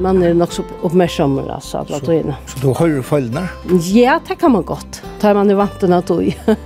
[0.00, 2.36] man er nok så oppmerksom alltså att att tøyene.
[2.46, 3.48] Så du har du följderna?
[3.82, 5.02] Ja, det kan man gott.
[5.20, 6.34] Tar man i vatten att tøy.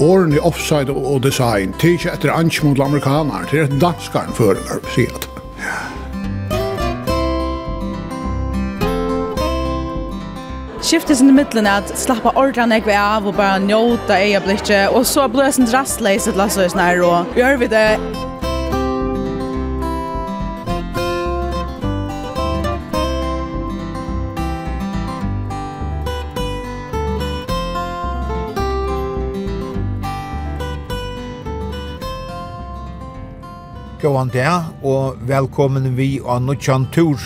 [0.00, 3.80] Åren i offside og design, det er ikke etter anki mot amerikanar, det er et
[3.82, 5.28] danskaren føringar, sier jeg.
[10.88, 14.94] Skiftet sin i middelen er at slappa ordran jeg av og bare njóta eia blikket,
[14.94, 18.27] og så blir blei sin rastleis et lasso i snær og gjør vi det
[34.18, 37.20] Gåan der, og velkommen vi av Nutsjan Tur.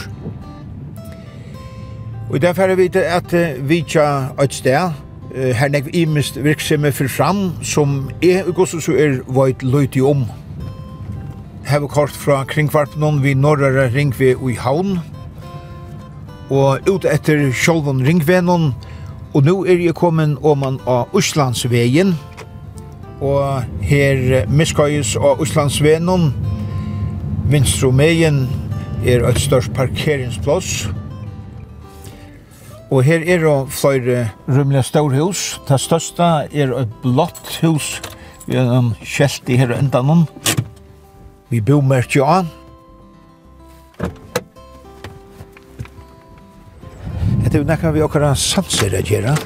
[2.29, 3.33] Og der færre vi til at
[3.65, 4.93] vi tja et sted,
[5.33, 10.05] her nek vi mist virksomme for fram, som er og også så er vøyt løyti
[10.05, 10.27] om.
[11.65, 14.99] Her kort fra kringvarpnån vi norrere ringve i havn,
[16.51, 18.75] og ut etter sjolvun ringvenon,
[19.33, 22.19] og nå er jeg kommet oman av Østlandsvegen,
[23.21, 26.35] og her miskøyes av Østlandsvenon,
[27.51, 28.47] Vinstrumegen
[29.07, 30.89] er et størst parkeringsplass.
[32.93, 35.61] Og her er det flere rymlige storhus.
[35.69, 38.01] Det største er et blått hus
[38.47, 40.27] vi har en kjelt i her enda noen.
[41.53, 42.43] Vi bor med tja.
[47.53, 49.37] Det er nekka vi okkara sanser å gjøre.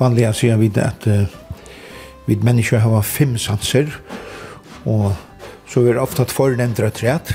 [0.00, 1.08] Vanlig å si at
[2.26, 3.90] Vi mennesker har fem sanser,
[4.88, 5.12] og
[5.68, 7.34] så er ofte at fornevndra træt,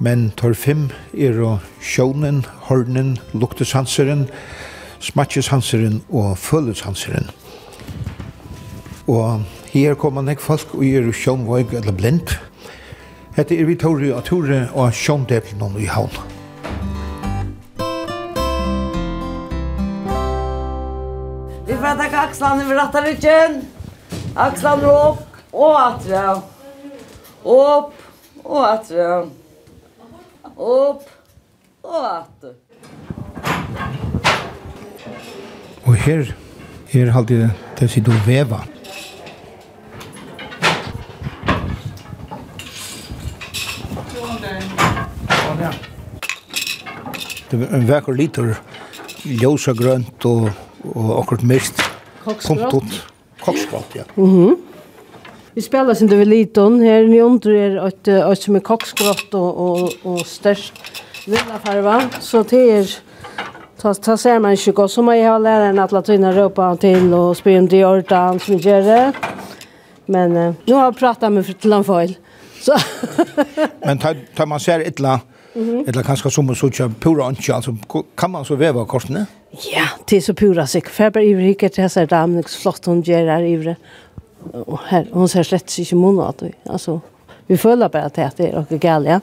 [0.00, 4.26] men tar fem er å sjånen, hornen, luktesanseren,
[5.00, 7.32] smatjesanseren og følesanseren.
[9.08, 9.40] Og
[9.72, 12.36] her kommer nek folk og er sjånvåg eller blind.
[13.38, 16.12] Hette er vi tåre og tåre og sjåndeplen i havn.
[21.64, 23.62] Vi får ta kakslan över rattarutchen.
[24.40, 26.42] Axlarna upp och atra.
[27.42, 27.92] Upp
[28.42, 29.22] och atra.
[30.56, 31.02] Upp
[31.82, 32.50] och atra.
[35.84, 36.34] Och här,
[36.88, 38.60] här hade det det sig då veva.
[47.50, 48.54] Det var en vekker liter
[49.22, 50.50] ljósa grønt og,
[50.94, 51.82] og akkurat mist.
[52.24, 53.19] Koksgrønt.
[53.44, 54.02] Koksbalt, ja.
[54.14, 54.56] Mhm.
[55.54, 59.60] Vi spelar sin det liton här ni under er att att som är kokskrott och
[59.60, 60.74] och och störst
[61.26, 62.98] lilla farva så det är
[63.80, 67.14] ta ta ser man ju går som jag har lärt en att latina ropa till
[67.14, 69.12] och spela om det som gör det.
[70.06, 70.34] Men
[70.64, 72.16] nu har jag pratat med Fritland Foil.
[72.60, 72.76] Så
[73.84, 75.20] Men tar tar man ser ett la
[75.54, 75.84] Mm.
[75.86, 77.74] Eller kanskje som man søke pura ønske, altså
[78.18, 79.26] kan man så veva korsene?
[79.72, 80.94] Ja, det er så pura sikkert.
[80.94, 83.76] For jeg bare ivrig ikke til disse damene, så flott hun gjør her ivrig.
[84.52, 86.98] Og her, hun ser slett ikke måned at vi, altså,
[87.48, 89.18] vi føler bare at det er noe galt, ja.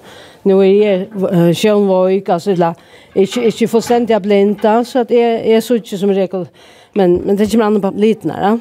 [0.45, 2.73] Nå er jeg uh, sjønvåg, altså, la,
[3.15, 6.47] ikke, ikke fullstendig blinda, så at jeg, jeg så ikke som regel,
[6.95, 8.57] men, men det kommer an på liten her, ja.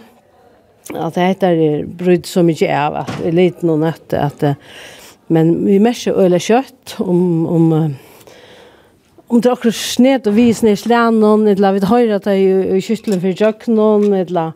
[0.95, 1.61] At det heter
[1.99, 4.96] bryd så mye av, at liten og nøtte, at, at
[5.29, 7.73] Men vi merker øyla kjøtt om, om,
[9.27, 12.37] om det er akkurat sned og vi ned i slænen, eller vi høyre at det
[12.37, 14.55] er i kjøttelen for jøkkenen, eller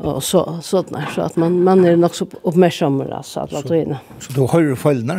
[0.00, 3.82] og så, sånn der, så at man, man er nok så oppmerksommere, altså, at det
[3.82, 5.18] er Så du høyre følgene?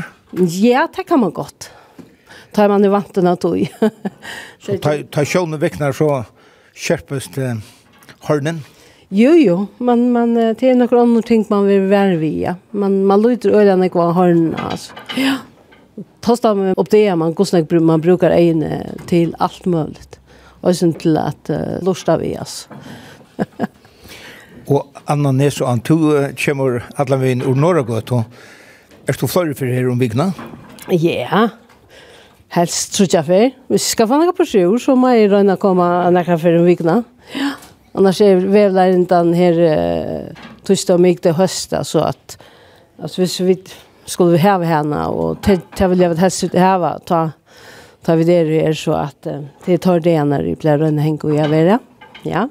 [0.58, 1.70] Ja, det kan man godt.
[2.56, 3.62] Tar man i vanten av tog.
[4.64, 6.24] så tar ta sjåne vekkene så
[6.74, 7.62] kjørpes til
[8.26, 8.64] hørnen?
[9.12, 12.56] Jo, jo, men, men det er noen andre ting man vil være via.
[12.72, 14.96] Men man lyder ølene ikke hva hørnene, altså.
[15.20, 15.42] Ja.
[16.24, 18.80] Tosta man opp det, man, hvordan man brukar egne
[19.10, 20.06] til alt mulig.
[20.62, 22.72] Og sånn til at uh, lusta vi, altså.
[24.72, 25.96] og Anna Nes og Antu
[26.40, 28.14] kommer alle veien ur Norragøt.
[29.10, 30.30] Er du flere for her om bygna?
[30.94, 31.50] Ja,
[32.56, 33.58] helst tror jeg for.
[33.74, 36.62] Hvis jeg skal få noe på sjur, så må jeg røyne å komme noe for
[36.62, 37.02] om bygna.
[37.36, 37.52] Ja.
[37.92, 42.38] Annars är väl inte den här torsdag och mycket hösta så att
[43.02, 43.64] alltså hvis vi
[44.06, 45.38] skulle vi ha henne och
[45.76, 47.32] ta vill jag att helst ut ha ta
[48.02, 49.28] ta vi det är så att
[49.66, 51.82] det tar det när vi blir en hänk och jag vet
[52.24, 52.50] Ja.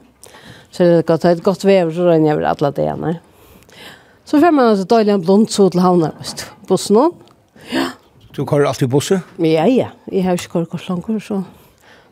[0.71, 3.17] Så det går ta ett gott väder så rör jag över alla det ena.
[4.25, 6.13] Så får man alltså dåliga blond så till havna
[6.69, 7.13] bussen.
[7.71, 7.87] Ja.
[8.35, 9.21] Du kör alltid bussen?
[9.37, 9.87] Ja, ja.
[10.05, 11.43] Jag har ju kört kort långt så.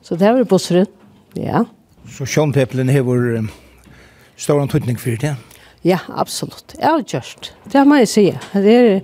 [0.03, 0.87] Så det är väl bussen.
[1.33, 1.65] Ja.
[2.09, 3.51] Så sjønteplen hever um,
[4.37, 5.35] stor antydning for det?
[5.87, 6.75] Ja, absolutt.
[6.81, 7.53] Ja, just.
[7.73, 8.31] Det må jeg si.
[8.55, 9.03] Det er...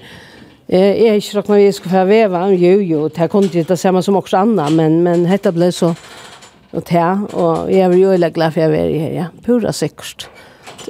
[0.69, 3.67] Eh, jeg er ikke nok når jeg skulle få veva, jo, jo, det kunne ikke
[3.69, 5.91] det samme som også andre, men, men dette ble så
[6.75, 7.03] og te,
[7.37, 10.25] og jeg er jo veldig glad for jeg var her, ja, pura sikkert.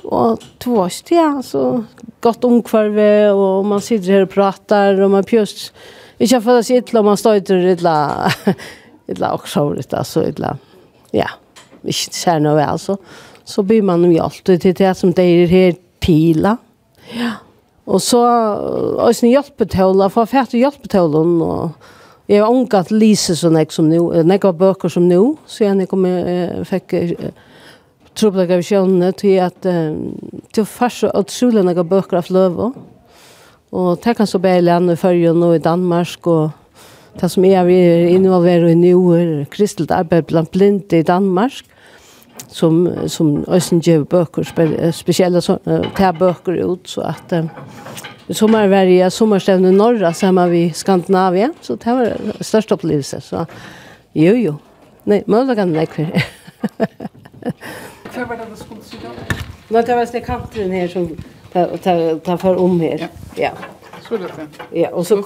[0.05, 1.83] Og to år, ja, så
[2.23, 5.75] godt omkvarve, og man sitter her og prater, og man pjøst,
[6.23, 8.67] ikke for å si et eller man står et eller annet,
[9.11, 10.71] et også, et eller annet,
[11.13, 11.27] ja.
[11.27, 11.33] Ja
[11.91, 12.99] ikke ser noe vel, så,
[13.45, 16.57] så byr man jo alltid til det som det er her pila.
[17.15, 17.37] Ja.
[17.85, 18.21] Og så,
[18.97, 23.91] og sånn hjelpetøler, for jeg fikk hjelpetølen, og jeg har omgatt lise så nek som
[23.91, 26.95] nå, nek av bøker som nå, så jeg kom, jeg fikk
[28.17, 29.67] troblegg av sjøvnene til at
[30.55, 32.71] til først og utrolig nek av bøker av løve,
[33.75, 37.61] og det kan så bare lande i Førje og i Danmark, og det som jeg
[37.61, 41.67] er involveret i nå er kristelt arbeid blant blinde i Danmark,
[42.55, 45.59] som som ösen ger böcker speciella så
[45.97, 47.47] tar böcker ut så att eh,
[48.31, 53.47] sommar varje sommarstävne norra samma vi Skandinavien så det var största upplevelse så
[54.13, 54.57] jo jo
[55.05, 56.23] nej möjligen kan det kvar
[58.15, 59.11] Hva var det skulle si da?
[59.69, 61.17] Nej, det var stekantren här som
[61.53, 62.99] tar tar tar för om här.
[63.01, 63.09] Ja.
[63.37, 63.51] ja.
[64.09, 64.31] Så det.
[64.81, 65.25] Ja, och så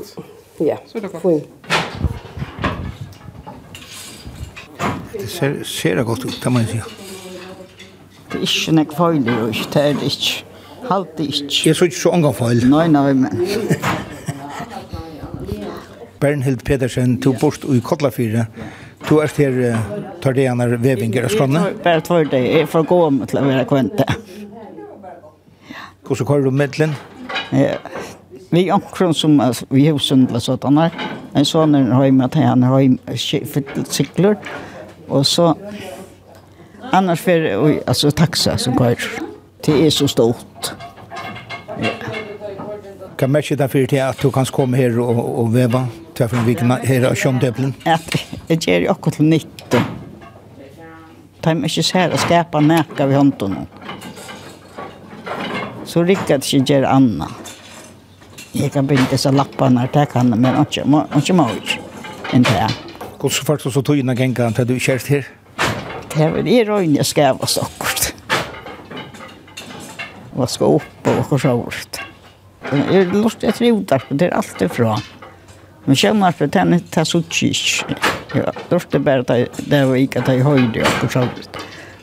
[0.58, 0.78] ja.
[0.86, 1.40] Så det går.
[5.12, 7.07] Det ser ser godt ut, det må jeg si.
[8.28, 9.32] Det er ikke nek feil, det
[9.80, 10.44] er det ikke.
[10.88, 11.68] Halt det ikke.
[11.68, 12.64] Jeg så ikke så angang feil.
[12.68, 13.32] Nei, nei, men.
[16.20, 18.46] Bernhild Pedersen, du bort i Kotlafire.
[19.08, 19.78] Du er her, uh,
[20.22, 21.74] tar det gjerne vevinger av skånene?
[21.84, 24.04] Bare tvær det, jeg får gå om til å være kvente.
[26.08, 26.96] Hvordan kører du medlen?
[27.52, 27.76] Ja,
[28.50, 30.96] vi er omkring som altså, vi har søndlet sånn her.
[31.36, 34.36] En sånn er hjemme til han har hjemme sikler.
[35.08, 35.52] Og så
[36.92, 38.96] Annars för oj, alltså taxa som går.
[39.62, 40.70] till är så stort.
[41.82, 41.88] Ja.
[43.16, 46.46] Kan man skita för det att du kan komma här och och väva tvärför från
[46.46, 47.74] vecka här och som döblen.
[47.84, 47.98] Ja,
[48.46, 49.82] det ger ju också till nytta.
[51.40, 53.66] Ta mig inte så här och skapa näka vid hånden.
[55.84, 57.28] Så riktigt sig ger Anna.
[58.52, 60.76] Jag kan binda så lapparna där kan men och
[61.14, 61.80] inte mer.
[62.32, 62.70] Inte mer.
[63.22, 65.37] Hur så faktiskt så tog innan gängan till du kärst här?
[66.10, 68.14] det här var det röjna skräva sockert.
[70.34, 72.00] Och skal opp og hva så vart.
[72.70, 75.00] Jeg er är lust att rota det är allt ifrån.
[75.84, 77.84] Men känner for den ta så tjich.
[78.34, 80.58] Ja, lust det bare det där var gick att i og
[81.00, 81.56] hva så vart.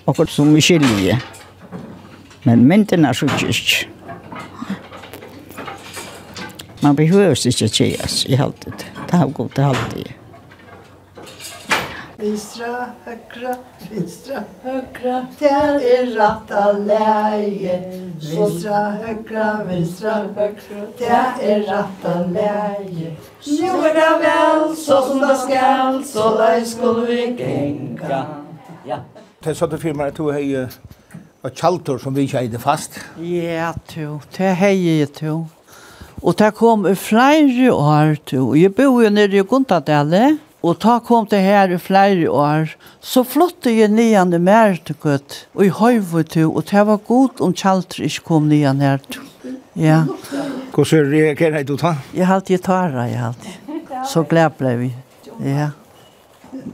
[0.05, 1.21] Och som mycket skilje.
[2.43, 3.87] Men mynten er så tjich.
[6.81, 8.85] Man behøver ikke inte tjejas i halvtid.
[9.11, 10.13] Det har gått i halvtid.
[12.17, 13.55] Vinstra, högra,
[13.91, 23.15] vinstra, högra Där är rätta läge Vinstra, högra, vinstra, högra Där är rätta läge
[23.47, 28.25] Nu är det väl så som det skall Så där skulle vi gänga
[28.87, 28.97] Ja
[29.43, 30.69] Det är så att firma att du har
[31.45, 32.95] Og kjaltor som vi kjeide fast.
[33.21, 34.19] Ja, to.
[34.33, 35.33] Det hei jeg to.
[36.23, 38.55] Og det kom i flere år to.
[38.57, 40.37] Jeg bor jo nede i Guntadale.
[40.65, 45.67] Og ta kom det her i flere år, så flytte jeg nian i Mertekøtt, og
[45.67, 49.03] i Høyvotu, og det var godt om Kjaltr ikke kom nian her.
[49.77, 50.05] Ja.
[50.73, 51.95] Hvordan reagerer du ta?
[52.15, 53.55] Jeg halte jeg tar jeg halte.
[54.09, 54.91] Så glad ble vi.
[55.45, 55.69] Ja.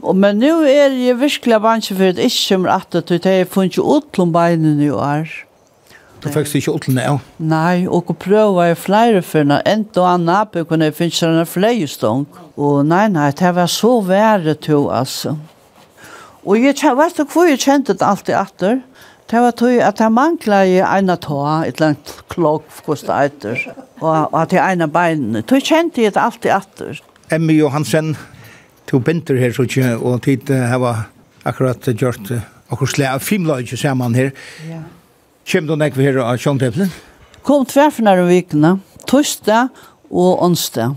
[0.00, 3.78] Og men nu er jeg virkelig vanskelig for at ikke kommer at det er funnet
[3.78, 5.28] utlom beinene i år.
[5.28, 5.51] Ja
[6.22, 7.18] Du fikk ikke åtlen av?
[7.42, 11.16] Nei, og å prøve jeg flere for når enda og annet på kunne jeg finne
[11.18, 12.26] seg en fløyestång.
[12.62, 15.34] Og nei, nei, det var så verre til, altså.
[16.46, 18.80] Og jeg vet du hvor jeg kjente det alltid etter.
[19.30, 23.18] Det var tog at jeg manglet i ene tå, et eller annet klokk, hvordan det
[23.30, 23.66] etter,
[24.02, 25.42] og at jeg ene beinene.
[25.42, 27.02] Tog kjente jeg det alltid etter.
[27.32, 28.12] Emmy Johansen,
[28.90, 31.06] to binter her, så ikke, og tid har
[31.48, 32.34] akkurat gjort
[32.72, 34.34] akkurat slag av filmløyde sammen her.
[34.68, 34.82] Ja.
[35.44, 36.90] Kjem du nekve her av Sjønteplen?
[37.42, 38.76] Kom tverfner i vikene,
[39.10, 39.72] torsdag
[40.10, 40.94] og onsdag.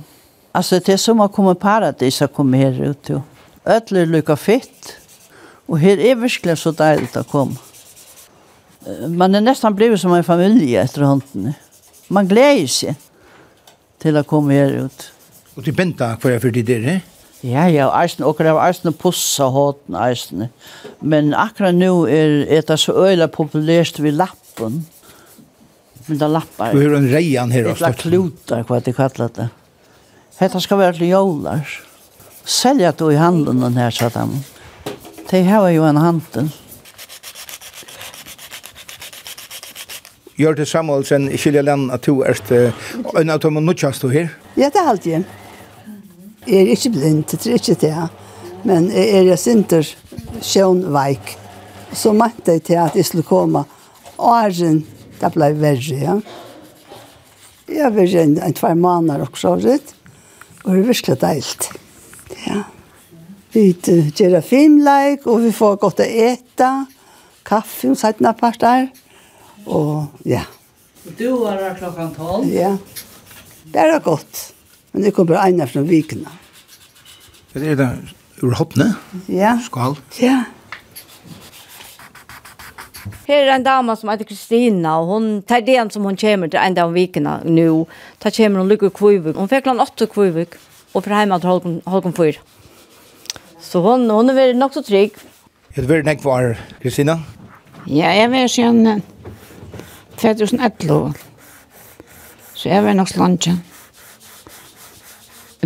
[0.56, 3.24] Altså, det er som å komme paradis å komme her ut, jo.
[3.66, 4.92] Ødler er lykka fitt,
[5.66, 7.58] og her er virkelig så deilig å komme.
[9.10, 11.56] Man er nesten blevet som en familie etter hånden.
[12.14, 13.02] Man gleder seg
[14.04, 15.10] til å komme her ut.
[15.58, 17.00] Og til Benta, hva er for de dere?
[17.02, 17.15] Ja.
[17.46, 20.48] Ja, ja, eisen, og det var eisen pussa håten eisen.
[21.02, 24.86] Men akkurat nu er, er det så øyla populært ved lappen.
[26.08, 26.74] Men det lappar.
[26.74, 27.92] Du har en reian her også.
[27.92, 29.48] Det klutar, hva de kallar det.
[30.40, 31.78] Hetta skal være til jólar.
[32.46, 34.26] Selja du i handelen her, sa de.
[35.30, 36.52] De har jo en handel.
[40.36, 41.30] Gjør det Samuelsen,
[41.64, 42.36] Lenn, at du er
[43.22, 44.30] en av dem og du her?
[44.58, 45.45] Ja, det er alltid.
[46.46, 48.10] Jeg er ikke blind, det er ikke det.
[48.66, 49.88] Men jeg er jeg sinter
[50.46, 51.36] sjønveik.
[51.96, 53.64] Så mente jeg til at jeg skulle komme.
[54.18, 54.84] Åren,
[55.22, 56.16] det ble verre, ja.
[57.66, 59.96] Jeg var en, en tvær måneder også, rett.
[60.66, 61.70] Og det er virkelig deilt.
[62.46, 62.62] Ja.
[63.54, 63.70] Vi
[64.18, 66.72] gjør filmleik, og vi får godt å ete.
[67.46, 68.90] Kaffe og sattene parter.
[69.66, 70.44] Og ja.
[71.18, 72.50] Du var her klokken tolv.
[72.54, 72.76] Ja.
[73.72, 74.55] Det er godt.
[74.96, 76.32] Men det kommer en av den vikene.
[77.52, 77.88] Det er det
[78.40, 78.94] ur hoppene?
[79.28, 79.58] Ja.
[79.60, 79.98] Skal?
[80.24, 80.38] Ja.
[83.28, 86.62] Her er en dama som heter Kristina, og hun tar det som hun kommer til
[86.62, 87.84] en om vikene nå.
[88.24, 89.36] Da kommer hun lykke kvivik.
[89.36, 90.56] Hun fikk land åtte kvivik,
[90.94, 92.40] og fra hjemme til Holgen, Holgen 4.
[93.60, 95.20] Så hun, hun er veldig nok så trygg.
[95.76, 97.20] Er det veldig nekk var, Kristina?
[97.84, 99.04] Ja, jeg var siden
[100.24, 101.16] 2011.
[102.56, 103.52] Så jeg var nok så langt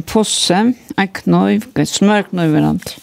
[0.01, 0.57] posse,
[0.97, 2.97] en knøyv, en smørknøyv og alt.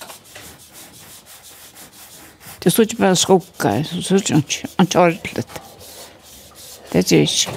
[2.62, 5.44] Det stod ikke bare skokker, så stod ikke ikke, ikke ordentlig.
[6.92, 7.56] Det er ikke.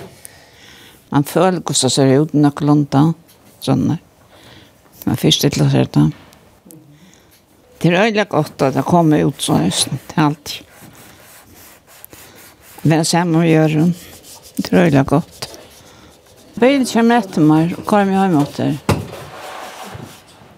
[1.12, 3.14] Man føler hvordan det ser ut nok noenlunde,
[3.66, 3.86] sånn.
[5.06, 6.08] Man først til å se det.
[7.80, 10.66] Det er øyelig godt at det kommer ut sånn, det er alltid.
[12.84, 13.96] Men sammen gjør hun.
[14.58, 15.50] Det er øyelig godt.
[16.60, 18.89] Bilen kommer etter meg, og kommer hjemme etter meg.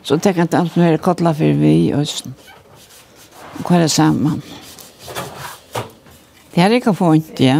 [0.04, 2.34] Så tenker jeg at alt mer kottler for vi i Østen.
[3.60, 4.42] Og hva er det sammen?
[6.52, 7.60] Det er ikke for ikke, ja.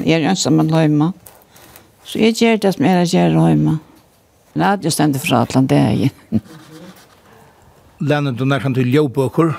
[0.00, 1.12] Jeg er ønsker med løyma.
[2.04, 3.76] Så jeg gjør det som jeg gjør løyma.
[4.56, 6.40] Radio stender fra Atlant, det er jeg.
[8.00, 9.54] Lennet du nærkant til ljøbøker?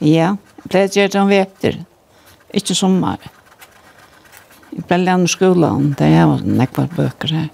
[0.00, 1.78] Ja, jeg pleier å gjøre det om veter.
[2.56, 3.22] Ikke sommer.
[4.72, 7.50] Jeg pleier å lære skolen, det er jo nekvar bøker her.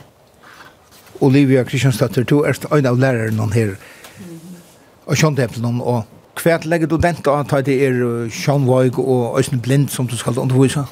[1.20, 3.74] Olivia Kristiansdatter, du er en av lærerne her,
[5.08, 6.04] og kjøntempelen, og
[6.38, 7.98] hva legger du den da, at det er
[8.30, 10.84] kjønvøyg og øyne blind som du skal undervise?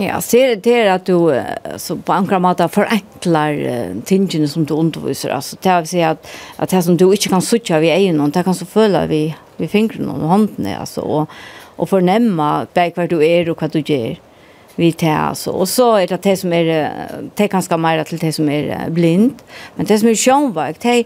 [0.00, 1.28] Ja, ser det er at du
[1.76, 5.34] så på ankra måte forenklar uh, tingene som du underviser.
[5.34, 8.22] Altså, det vil si at, at det som du ikke kan suttje av i egen,
[8.32, 9.22] det kan så føle vi,
[9.58, 11.34] vi fingrene og håndene, altså, og,
[11.76, 14.16] og fornemme bare hva du er og hva du gjør
[14.78, 15.50] vi tar alltså.
[15.50, 16.64] Och så är det det som är
[17.34, 19.34] det ganska mer till det som är blind.
[19.74, 21.04] Men det som är sjönvag, det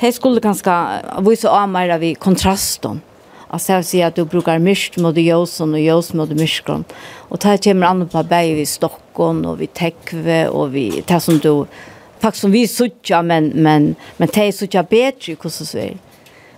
[0.00, 0.88] det skulle ganska
[1.20, 3.00] visa av mer vi kontrasten.
[3.48, 6.84] Alltså jag säger att du brukar mist mot ljusen och ljus mot mörkron.
[7.28, 11.38] Och det kommer an på berg i Stockholm och vi Täckve och vi, det som
[11.38, 11.64] du
[12.18, 15.96] faktiskt som vi suttjar men men men det är suttjar bättre hur så är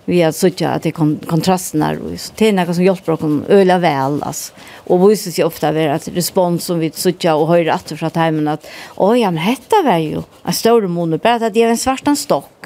[0.09, 3.49] vi har sett at det kon kontrasten är så det er noe som hjelper oss
[3.49, 4.53] öla väl alltså
[4.87, 8.17] och vi ser ofta ved att respons som vi sett och hører att för att
[8.17, 11.77] at att oj men dette var ju en større måned, bare att det är en
[11.77, 12.65] svartan stock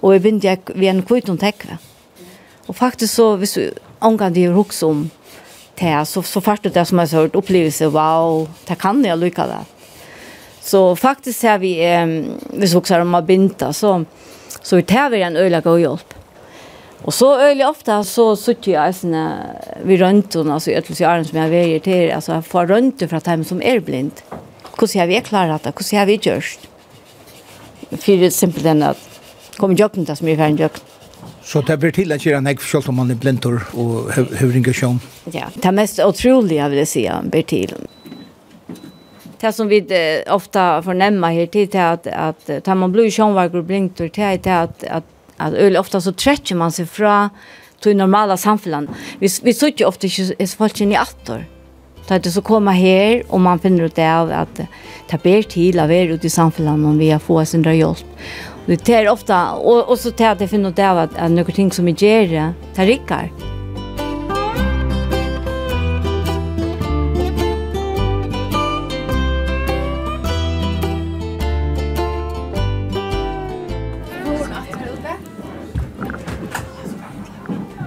[0.00, 1.78] och jeg begynte jag ved en kvitt och täcka
[2.66, 3.58] och faktiskt så vis
[3.98, 5.10] angår det också om
[5.74, 9.46] det så så fast det som jag har hørt opplevelse, wow det kan jeg lycka
[9.46, 9.64] där
[10.60, 12.06] så faktiskt här vi eh,
[12.58, 14.04] vi såg så om att binda så
[14.62, 16.15] så det här en öla god hjälp
[17.04, 19.24] Og så øyelig ofte så sitter jeg sånne,
[19.86, 23.44] vi røntgen, altså i øtelsjøren som jeg veier til, altså jeg får røntgen fra dem
[23.46, 24.24] som er blind.
[24.76, 25.74] Hvordan har vi klart det?
[25.76, 26.68] Hvordan har vi gjort?
[27.90, 29.02] For det er simpelthen at
[29.56, 30.92] kommer jøkken til som er ferdig jøkken.
[31.46, 34.74] Så det blir til at gjøre en egg selv om man er blindtor og høvringer
[34.74, 34.98] sjøen?
[35.30, 37.76] Ja, det er mest utrolige vil jeg si blir til.
[39.36, 39.78] Det som vi
[40.32, 44.50] ofte fornemmer her til, det er at, at, at man blir sjøenverk og blindtor, det
[44.50, 47.28] er at, at Att öl ofta så trekker man sig från
[47.80, 48.88] till normala samfällan.
[49.18, 51.44] Vi vi söker ofta är folk i attor.
[52.08, 54.60] Ta det så komma här och man finner ut det av att
[55.08, 58.04] ta ber till av er ute i samfällan om vi har fått sin hjälp.
[58.66, 61.52] Det är ofta och och så tar det finner ut det av att, att några
[61.52, 63.55] ting som är gärna tar rikar.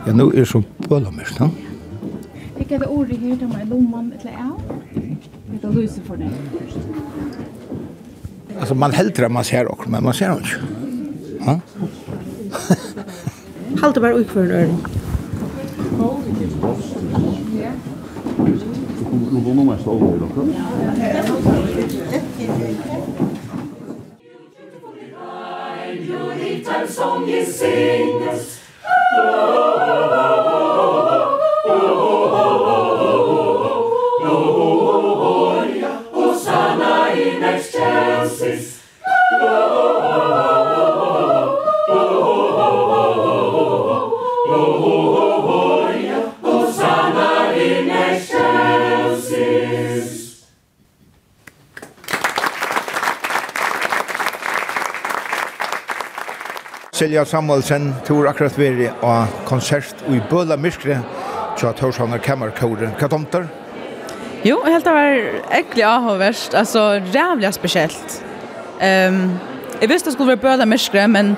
[0.10, 1.48] Ja, nu er som bølamers, no?
[2.58, 4.52] Jeg er det ordet her, det er lomman til jeg.
[5.62, 6.32] Det er lyset for det.
[8.60, 10.50] Alltså man hellre man ser också, men man ser inte.
[11.46, 11.60] Ja?
[13.82, 14.86] Halte bare ut for en øren.
[19.32, 19.88] Nu går man Ja.
[19.88, 20.30] over i dere.
[26.10, 28.59] Jo, i som jeg synges,
[57.10, 61.00] Silja Samuelsen tog akkurat vi av konsert i Bøla Myrkre
[61.58, 62.92] til at Hørshavner Kammerkåre.
[63.00, 63.48] Hva tomter?
[64.46, 65.18] Jo, helt det var
[65.50, 68.14] egentlig avhåverst, altså rævlig spesielt.
[68.78, 69.40] Um,
[69.82, 71.32] jeg visste det skulle være Bøla Myrkre, men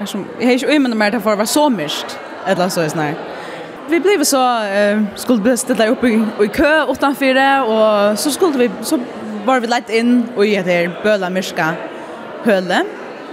[0.00, 3.24] liksom, jeg har ikke øyne mer til for å var så myrkt, eller så snart.
[3.88, 6.12] Vi blev så uh, skulle bli stilla upp i,
[6.44, 9.00] i kö utanför och så skulle vi så
[9.46, 11.72] var vi lätt in och i det her Bøla Myrka
[12.44, 12.84] høle.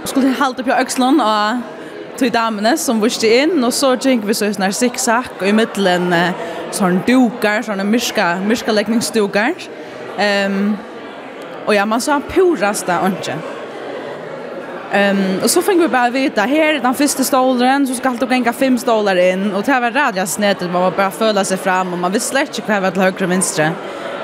[0.04, 1.73] Skulle holde på öxlon och
[2.18, 6.14] till damene som vuxte in och så gick vi så här zigzag och i mitten
[6.70, 9.54] sån dukar såna myska myska läggningsdukar.
[10.18, 10.76] Ehm um,
[11.66, 13.34] och ja man sa purasta onche.
[14.92, 18.30] Ehm um, och så fick vi bara veta här den första stolen så ska alltid
[18.30, 21.92] gänga fem stolar in och det var radjas nätet man var bara fölla sig fram
[21.92, 23.70] och man visste inte kvar var till höger och vänster.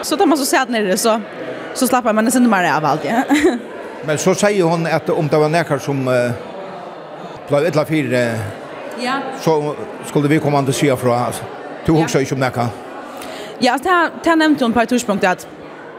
[0.02, 1.20] Så tar man så sett ner det så
[1.74, 3.04] så slappar man sen mer av allt.
[3.04, 3.22] Ja.
[4.04, 6.30] Men så säger hon att om det var näkar som uh
[7.50, 8.38] blev ett la fyra.
[9.00, 9.12] Ja.
[9.40, 9.74] Så
[10.06, 11.44] skulle vi komma till Sverige från alltså.
[11.86, 12.68] Du huxar ju om det.
[13.58, 15.46] Ja, det det nämnde hon på ett tidspunkt att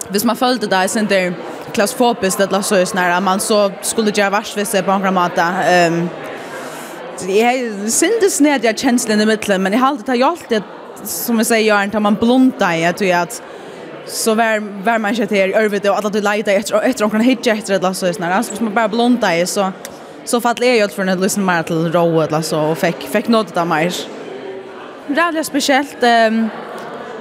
[0.10, 1.34] hvis man följde där sen där
[1.74, 5.48] klausfobiskt eller så är nära man så skulle jag vars vissa på några mata.
[5.63, 6.10] Ehm
[7.27, 10.63] Jag syntes ned jag känslan i mitten men jag har alltid gjort det,
[11.03, 13.41] som jag säger jag inte man blunda i att jag att
[14.05, 17.22] så var var man inte här över det och att du letar efter efter någon
[17.22, 19.72] hitcha efter det så snarare så man bara blunda i så
[20.25, 23.01] Så fattade jag ju att för en liten mer till row eller så och fick
[23.01, 23.94] fick något av mer.
[25.08, 26.50] Rädligt speciellt ehm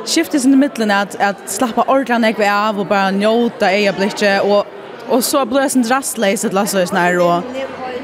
[0.06, 4.66] skiftet i mitten att att slappa ordran jag av och bara njuta i blicket och
[5.08, 7.42] och så blev det sen rastlös att lassa oss när och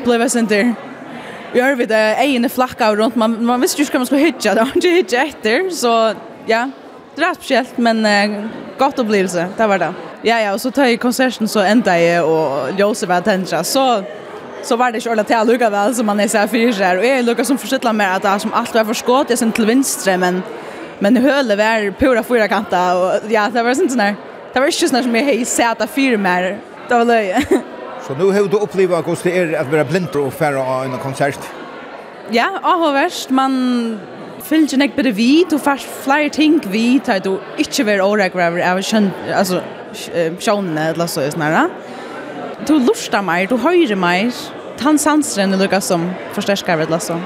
[0.05, 0.75] blev det sen där
[1.53, 4.27] Vi har vid det ene flakka rundt, man, man visste ju ikke hva man skulle
[4.27, 6.15] hitja, det var ikke hitja etter, så
[6.47, 6.71] ja,
[7.15, 8.47] det är spesielt, men uh,
[8.79, 9.95] godt opplevelse, det var det.
[10.25, 14.03] Ja, ja, og så tar jeg konserten, så enda jeg, og Josef var tendra, så
[14.67, 16.99] så var det ikke ordentlig til å lukke vel, som man er seg fyrer.
[17.01, 19.55] Og jeg lukker som forsittler med at det som alt var for skått, jeg synes
[19.55, 20.43] til vinstre, men,
[21.05, 24.19] men hølet var pura fyra kanta, og ja, det var sånn sånn her.
[24.53, 26.57] Det var ikke sånn som jeg har sett av fyra mer,
[26.89, 27.43] det var løye.
[28.07, 30.99] Så nu har du upplevt hur det är att vara blind och färra av en
[30.99, 31.39] konsert?
[32.31, 33.31] Ja, avhåverst.
[33.31, 33.99] Man
[34.43, 38.83] fyllt ju nekbara vi, du fast flera ting vid att du inte var åräkvar av
[38.83, 39.11] sjönne
[40.89, 41.31] eller så.
[41.31, 41.69] Sånär
[42.67, 44.33] du lustar mer, du høyrer mer.
[44.77, 47.17] Tan sansren er lukka som forsterkar ved lasso.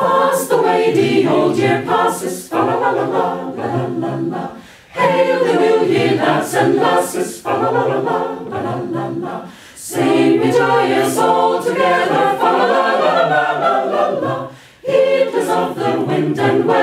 [0.00, 4.44] Pass the way the old year passes, fa la la la la la la la.
[4.90, 8.18] Hail the new ye lads and lasses, fa la la la la
[8.50, 9.34] la la la.
[9.76, 14.34] Sing me joyous all together, fa la la la la la la la.
[14.82, 16.81] Heedless of the wind and weather,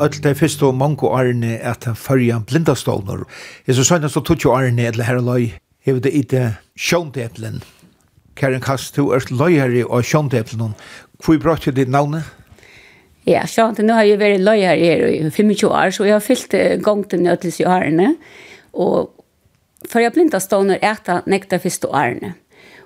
[0.00, 3.26] öll de fyrstu mongu arni at han følger blindastålner.
[3.66, 5.50] Jeg så sønne så tog jo årene eller her løy,
[5.86, 6.46] hevet det i det
[6.78, 7.60] sjøndeplen.
[8.36, 10.74] Karen Kast, du er løyere av sjøndeplen.
[11.20, 12.24] Hvor brått er ditt navnet?
[13.28, 16.56] Ja, sjønt, nu har jeg vært løyere her i 25 år, så jeg har fyllt
[16.84, 18.14] gongen nødels i årene.
[18.72, 19.12] Og
[19.90, 22.32] følger blindastålner etter nekta fyrst og.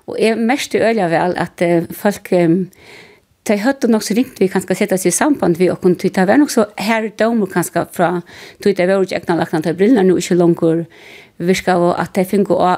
[0.05, 1.63] Og jeg mest øyelig vel at
[1.95, 2.31] folk...
[2.35, 2.65] Um,
[3.47, 6.25] det hade nog så ringt vi kanske sätta sig i samband vi och kunde titta
[6.25, 8.21] var nog så här dom kanske från
[8.63, 10.87] titta var jag knallar knallar brillorna nu inte långt
[11.37, 12.77] viska var att det fingo och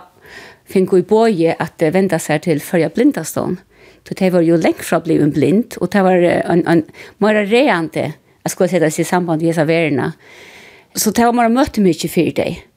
[0.66, 3.60] fingo i boje att vända sig till förja blindaston.
[4.08, 6.84] Så det var ju länge från blev blind och det var en en
[7.18, 10.14] mer reante att skulle sätta sig i samband vi så värna.
[10.96, 12.68] Så det var man mötte mycket för dig.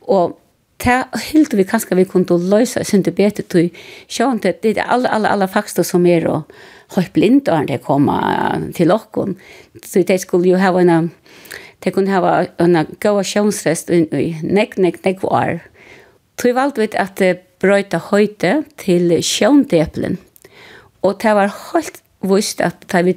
[0.00, 0.40] Och
[0.76, 3.70] det helt vi kanske vi kunde lösa synte bedre, till
[4.08, 6.42] sjön det det alla alla alla faktorer som är och
[6.94, 8.08] helt blind og det kom
[8.76, 9.36] til okken.
[9.82, 11.10] Så de skulle jo ha en,
[11.82, 14.04] de kunne ha en god sjønsrest i
[14.42, 15.60] nek, nek, nek var.
[16.36, 20.18] Så valgte vi at det brøyte høyte til sjøndepelen.
[21.02, 23.14] Og det var helt vist at det vi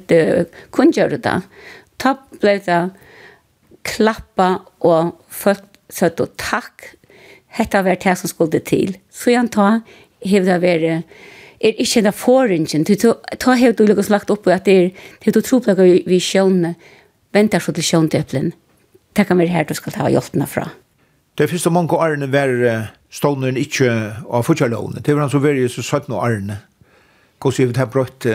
[0.70, 1.40] kunne gjøre det.
[2.00, 2.80] Da ble det
[3.86, 6.94] klappa og folk søtt og takk.
[7.50, 8.96] Hetta var det som skulle til.
[9.10, 9.80] Så jeg tar,
[10.22, 11.04] hevde det vært
[11.60, 12.84] er ikke en erfaringen.
[12.84, 14.90] Du tar helt du lukkast lagt opp at det er
[15.24, 16.74] det du tror på vi sjønne
[17.32, 18.52] venter så til sjøntøplen.
[19.16, 20.70] Det kan være her du skal ta hjelpene fra.
[21.38, 23.90] Det finnes det mange årene var stående ikke
[24.30, 25.02] av fortjellovene.
[25.02, 26.60] Det var han som var i så 17 årene.
[27.40, 28.26] Hvordan vi her brøtt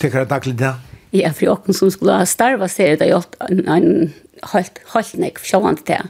[0.00, 0.74] tekker jeg daglig det?
[1.14, 4.12] Ja, for jeg som skulle ha starvet seg, det har gjort en
[4.52, 6.02] halt halt nek sjåan til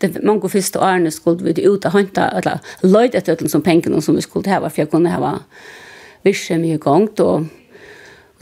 [0.00, 0.12] det.
[0.14, 4.16] Det mange første årene skulle vi ut og hente, eller løyde etter som pengene som
[4.16, 5.34] vi skulle ha, for jeg kunne ha
[6.24, 7.50] virke mye gongt, og,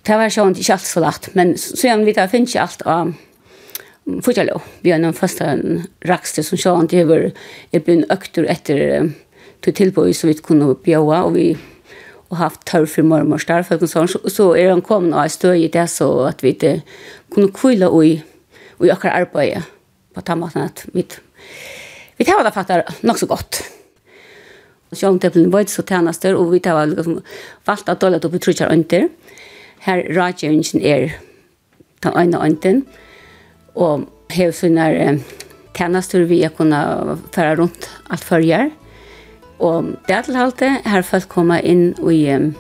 [0.02, 2.80] det var sånn ikke alt så lagt, men så gjerne vi da finner ikke alt
[2.90, 3.12] av
[4.26, 4.56] fortjallå.
[4.82, 5.46] Vi har noen første
[6.10, 7.28] rakster som sånn, det var
[7.70, 9.12] jeg ble økter etter
[9.62, 11.52] til tilbøy som vi kunne bjøve, og vi
[12.32, 15.66] og haft tørr for mormors der, for sånn, så, så er han kommet og støy
[15.66, 16.78] i det, så at vi det,
[17.32, 18.14] kunne kvile i,
[18.80, 19.66] i akkurat arbeidet
[20.16, 21.04] på den måten at vi,
[22.16, 23.60] vi tar det faktisk nok så godt.
[24.92, 27.22] Sjón teplen veit så tænastur og vi tar liksom
[27.66, 29.08] valgt at dårlig upp í trúchar undir.
[29.86, 31.14] Her ráðgevingin er
[32.02, 32.84] den eina anten
[33.74, 35.18] og hevur funnar
[35.74, 38.70] tænastur vi har kunnet føre rundt alt førjar.
[39.62, 42.52] Og det dertil halte her folk kommer inn i um,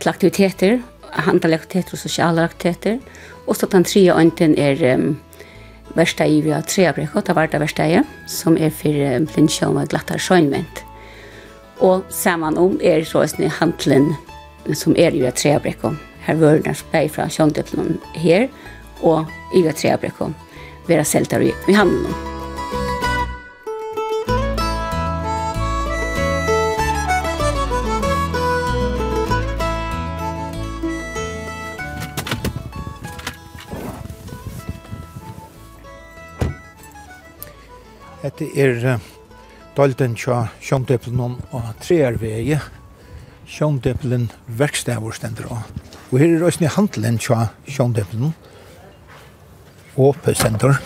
[0.00, 0.80] til aktiviteter,
[1.26, 2.98] handalaktiviteter og sosiale aktiviteter.
[3.46, 5.16] Og så den tredje øynten er um,
[5.96, 9.88] versteg vi har tre abrikot, det var det versteg, som er for um, blindsjøm og
[9.88, 10.85] glattere sjønment.
[11.80, 14.14] Og saman om er så er handelen
[14.74, 15.98] som er i Treabrekkom.
[16.26, 18.48] Her var det spei fra Kjøndøplen her
[19.02, 20.34] og i Treabrekkom.
[20.88, 22.14] Vera seltar i, i handelen.
[38.26, 38.98] Hette er
[39.76, 42.60] dalten tja sjønteplen om og treervege,
[43.46, 45.66] sjønteplen verkstævor stender av.
[46.10, 48.32] Og her er også handelen tja sjønteplen,
[50.00, 50.78] åpe stender.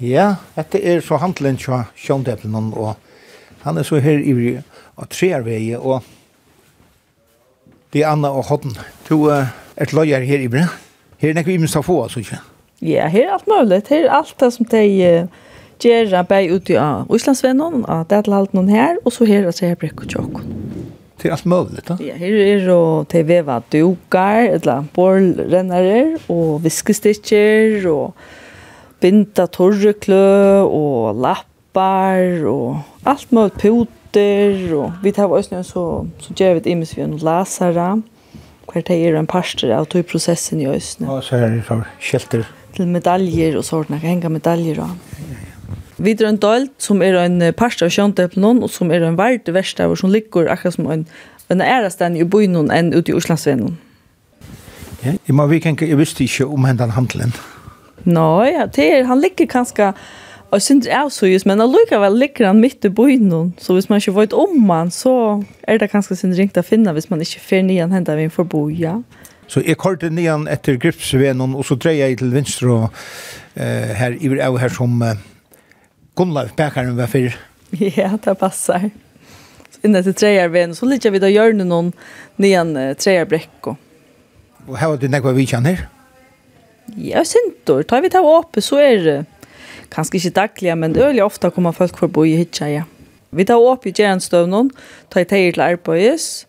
[0.00, 2.94] Ja, dette er så handelen tja sjønteplen og
[3.66, 4.56] han er så her i
[4.96, 6.04] og treervege og
[7.96, 8.74] det er Anna og Hodden.
[9.08, 10.68] Du uh, er løyer her i Brenn.
[11.16, 12.42] Her er det ikke vi minst å få, altså ikke?
[12.84, 13.78] Ja, her er alt mulig.
[13.88, 15.46] Her er alt det som de uh,
[15.80, 20.42] gjør bare ute av Øslandsvennen, av Dadelhalden her, og så her altså her og tjokk.
[21.16, 21.96] Det er alt mulig, da?
[22.04, 28.12] Ja, her er det til veva duker, eller bålrennere, og viskestikker, og
[29.00, 36.06] binda torreklø, og lappar, og alt mulig, put bøtter, og vi tar oss noen så,
[36.20, 38.02] så gjør vi det imens vi en lasere,
[38.66, 41.08] hver det er en parster av tog prosessen i oss øsene.
[41.08, 42.46] Ja, så er det så kjelter.
[42.76, 44.96] Til medaljer og sånne, kan henge medaljer av.
[45.96, 49.48] Vi drar en dølt som er en parster av kjøntøpnen, og som er en verd
[49.48, 51.06] verstaver som ligger akkurat som en,
[51.48, 53.78] en ærestand i byen enn ute i Oslandsvennen.
[55.06, 57.32] Ja, men vi kan, jeg visste ikke om henne handelen.
[58.06, 59.92] Nei, no, ja, det er, han ligger kanskje
[60.54, 63.98] Og synd er så just, men allikevel ligger han midt i byen, så hvis man
[63.98, 67.42] ikke vet om han, så er det kanskje sin ringt å finne hvis man ikke
[67.42, 69.00] fer nian henda vi for boja.
[69.50, 74.14] Så jeg kortet nian etter gripsvenen, og så dreier jeg til venstre og uh, her,
[74.18, 75.18] i er her som uh,
[76.18, 77.36] Gunnlaug Bækaren var fyrir.
[77.98, 78.90] Ja, det passer.
[79.74, 81.90] Så inne til treiervenen, så ligger vi da gjørne noen
[82.38, 83.74] nian uh, treierbrekko.
[84.66, 85.88] Og her var det nekva vi kjenner?
[86.94, 89.16] Ja, synd, tar vi ta åpe, så er det
[89.92, 92.84] kanskje ikke daglig, men øyelig ofte kommer folk for å bo i hitja, ja.
[93.36, 94.70] Vi tar opp i gjerandstøvnen,
[95.12, 96.46] tar i teier til arbeids,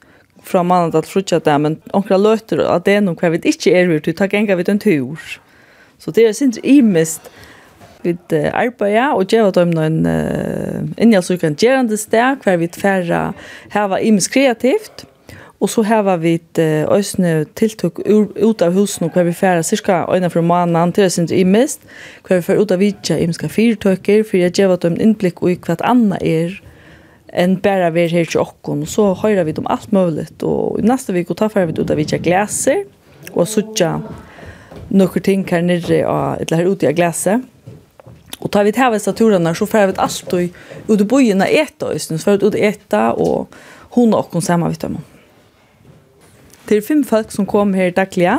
[0.47, 3.73] fra mannen til frutja det, men onkra løter at det er noe hver vi ikke
[3.76, 5.19] er vi tar genga vi en tur.
[6.00, 7.28] Så det er sindri imest
[8.06, 8.13] vi
[8.54, 13.21] arbeida og gjeva dem noen uh, innjallsukan gjerande sted, hver vi tverra
[13.73, 15.08] heva imest kreativt,
[15.60, 16.60] Og så har vi et
[16.93, 21.32] øsne tiltok ut av husen, hvor vi færer cirka øyne fra mannen til det synes
[21.32, 21.82] i mest,
[22.22, 25.80] hvor vi færer ut av vidtja imska fyrtøkker, for jeg gjeva dem innblikk i hva
[25.82, 26.60] annet er
[27.34, 28.86] enn bare vi er her til åkken.
[28.86, 31.98] Så hører vi dem alt mulig, og i neste vik tar færa vi ut av
[31.98, 32.86] vidtja glaser,
[33.34, 33.98] og suttja
[34.93, 36.04] noen ting her nere,
[36.39, 37.41] eller her ute av glaset.
[38.38, 40.34] Og tar vi til hevesa turene, så færa vi alt
[40.88, 43.48] ut i bojen av eta, så færa vi ut i eta, og
[43.98, 45.02] hun og åkken sammen vidt dem.
[46.68, 48.34] Det er fem folk som kommer her daglig,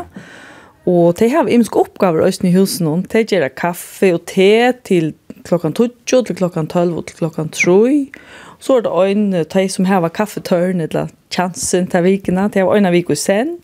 [0.88, 3.04] og de har imensk oppgaver i husen.
[3.08, 5.14] De gjør kaffe og te til
[5.44, 8.08] klokkan 12, til klokkan 12 og til klokkan 3.
[8.60, 12.92] Så er det en de som har kaffetørn eller chansen til vikene, de har øyne
[12.92, 13.56] vik og sen.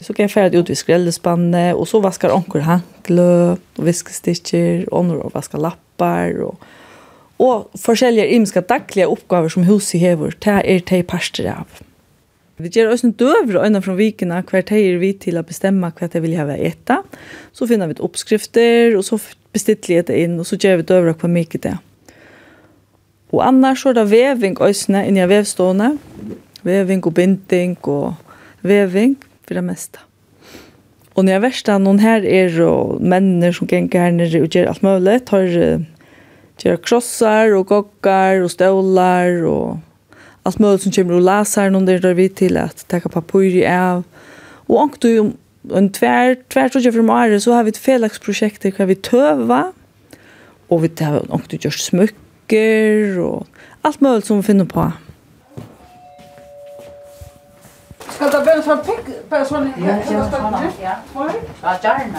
[0.00, 5.10] Så kan jeg fære ut ved skrellespannet, og så vaskar onker hankle, og viskestikker, og
[5.24, 6.58] og vaskar lappar, og
[7.38, 11.82] og forskjellige imenske daglige oppgaver som huset hever, det er de parster av.
[12.56, 16.08] Vi gjør også en døvre øyne fra vikene hver teier vi til å bestemme hva
[16.08, 17.02] jeg vil ha ved ete.
[17.52, 19.18] Så finner vi et oppskrifter, og så
[19.52, 21.74] bestiller jeg det inn, og så gjør vi døvre hva mye det.
[23.34, 25.96] Og annars så er det veving øyne inni av vevstående.
[26.66, 28.14] Veving og binding og
[28.66, 30.00] veving for det meste.
[31.16, 34.72] Og når jeg verste noen her er og mennene som ganger her nere og gjør
[34.72, 35.46] alt mulig, tar
[36.60, 39.76] gjør krossar og goggar og støvlar og
[40.46, 44.02] allt möjligt som kommer och läser någon där vi till att ta papper i av.
[44.68, 45.32] Och och du
[45.74, 49.72] en tvär tvär så jag för mig så har vi ett felaxprojekt där vi töva
[50.68, 53.46] och vi tar och du gör smycker och
[53.82, 54.92] allt möjligt som vi finner på.
[58.08, 60.02] Ska det vara en sån pick på sån här?
[60.12, 61.30] Ja, ja.
[61.62, 62.18] Ja, gärna.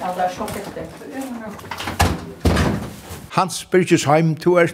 [0.00, 1.97] Ja, det är så fint.
[3.38, 4.66] Hans Birgisheim, du er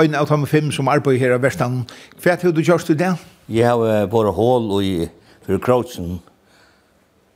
[0.00, 1.82] en av de fem som arbeider her i Vestan.
[2.16, 3.10] Hva har du gjort i det?
[3.52, 4.92] Jeg har bare hål i
[5.44, 6.14] for krautsen,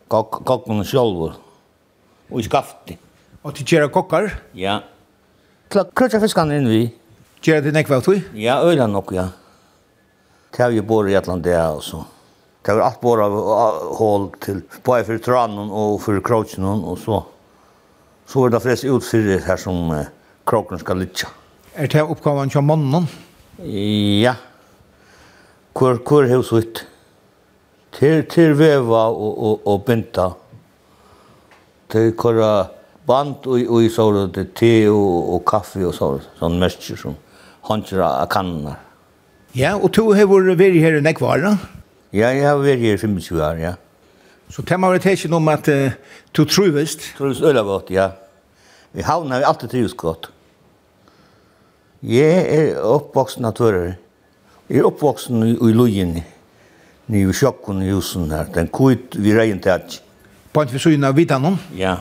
[0.09, 1.37] kokkene selv,
[2.33, 2.97] og i skaftet.
[3.45, 4.31] Og til gjør kokker?
[4.57, 4.81] Ja.
[5.69, 6.83] Krautsen fiskene inn vi.
[7.45, 8.25] Gjør det nekva tog?
[8.33, 9.29] Ja, øyla nok, ja.
[10.49, 12.07] Det har vi bare i et eller annet det, altså.
[12.65, 13.33] Det var alt bare
[14.01, 17.27] hål til både for tranen og for krautsen og så.
[18.25, 19.91] Så er det flest utfyrir her som...
[19.93, 20.07] Uh,
[20.49, 21.29] kroken skal lytja.
[21.77, 23.09] Er det oppgaven til mannen?
[23.63, 24.35] Ja.
[25.77, 26.87] Hvor, hvor er hos ut?
[27.99, 30.29] Til, til veva og, og, og binta.
[31.91, 32.69] Til kora
[33.09, 36.29] band og, og i såret, til te og, og kaffe og såret.
[36.41, 37.17] Sånn mørkjer som
[37.69, 38.81] håndkjera av kannar.
[39.57, 41.57] Ja, og to har vært her i Nekvara?
[42.13, 43.75] Ja, jeg har vært her i 25 år, ja.
[44.49, 45.97] Så det var det ikke noe om at uh,
[46.33, 47.05] du trivist?
[47.19, 48.11] Trivist øyla godt, ja.
[48.97, 50.31] Vi havna vi alltid trivist godt.
[52.07, 53.97] Jeg er oppvoksen av tørre.
[54.69, 56.13] Jeg er oppvoksen i, i Lujen,
[57.09, 58.47] i sjokken i husen her.
[58.55, 59.75] Den kuit vi regnet til
[60.63, 61.59] en vi av vitan noen?
[61.75, 61.97] Ja.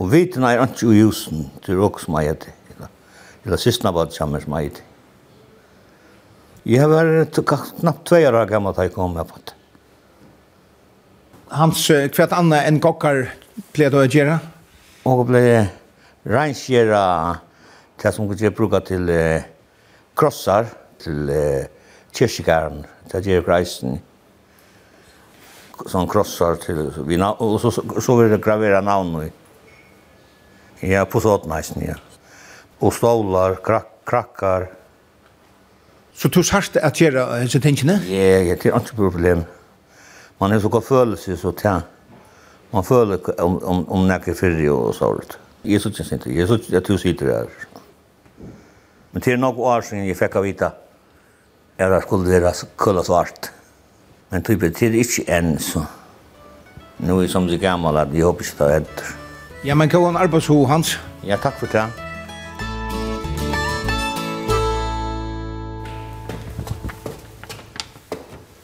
[0.00, 2.56] Og vitan er ikke i husen til råk som jeg heter.
[3.44, 4.86] Eller siste bad sammen som jeg heter.
[6.66, 9.54] Jeg har vært knappt tve år gammel da jeg kom med på det.
[11.50, 13.24] Hans, hva er annet enn gokkar
[13.74, 14.36] ble du å gjøre?
[15.08, 15.44] Og ble
[16.28, 17.00] reinskjere
[18.02, 19.42] det som vi bruker til eh,
[20.16, 20.68] krossar,
[21.00, 21.66] til eh,
[22.16, 23.98] kyrkjegaren, til gjør reisen.
[25.88, 29.30] Sånn krossar til, vi, og så, så, så vil det gravera navn i.
[30.90, 31.96] Ja, på sånn ja.
[32.80, 34.70] Og stålar, krak, krakkar.
[36.16, 37.98] Så du sørst at gjøre disse tingene?
[38.08, 39.44] Ja, ja, det er ikke problem.
[40.40, 41.80] Man har så god følelse, så tja.
[42.72, 45.36] Man føler om, om, om nekker fyrir og sånt.
[45.64, 47.48] Jeg synes ikke, jeg synes ikke at du sitter her.
[49.12, 50.70] Men til er nok år siden jeg fikk å vite
[51.80, 53.50] at det skulle være køla svart.
[54.30, 55.82] Men type, til er ikke enn, så
[57.00, 59.10] nå er jeg som så gammel at jeg håper ikke det er etter.
[59.64, 60.94] Ja, men hva er arbeidsho hans?
[61.24, 61.88] Ja, takk for det.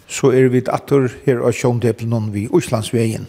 [0.06, 3.26] Så er vi atter her av Sjøndeplen vi Oslandsveien.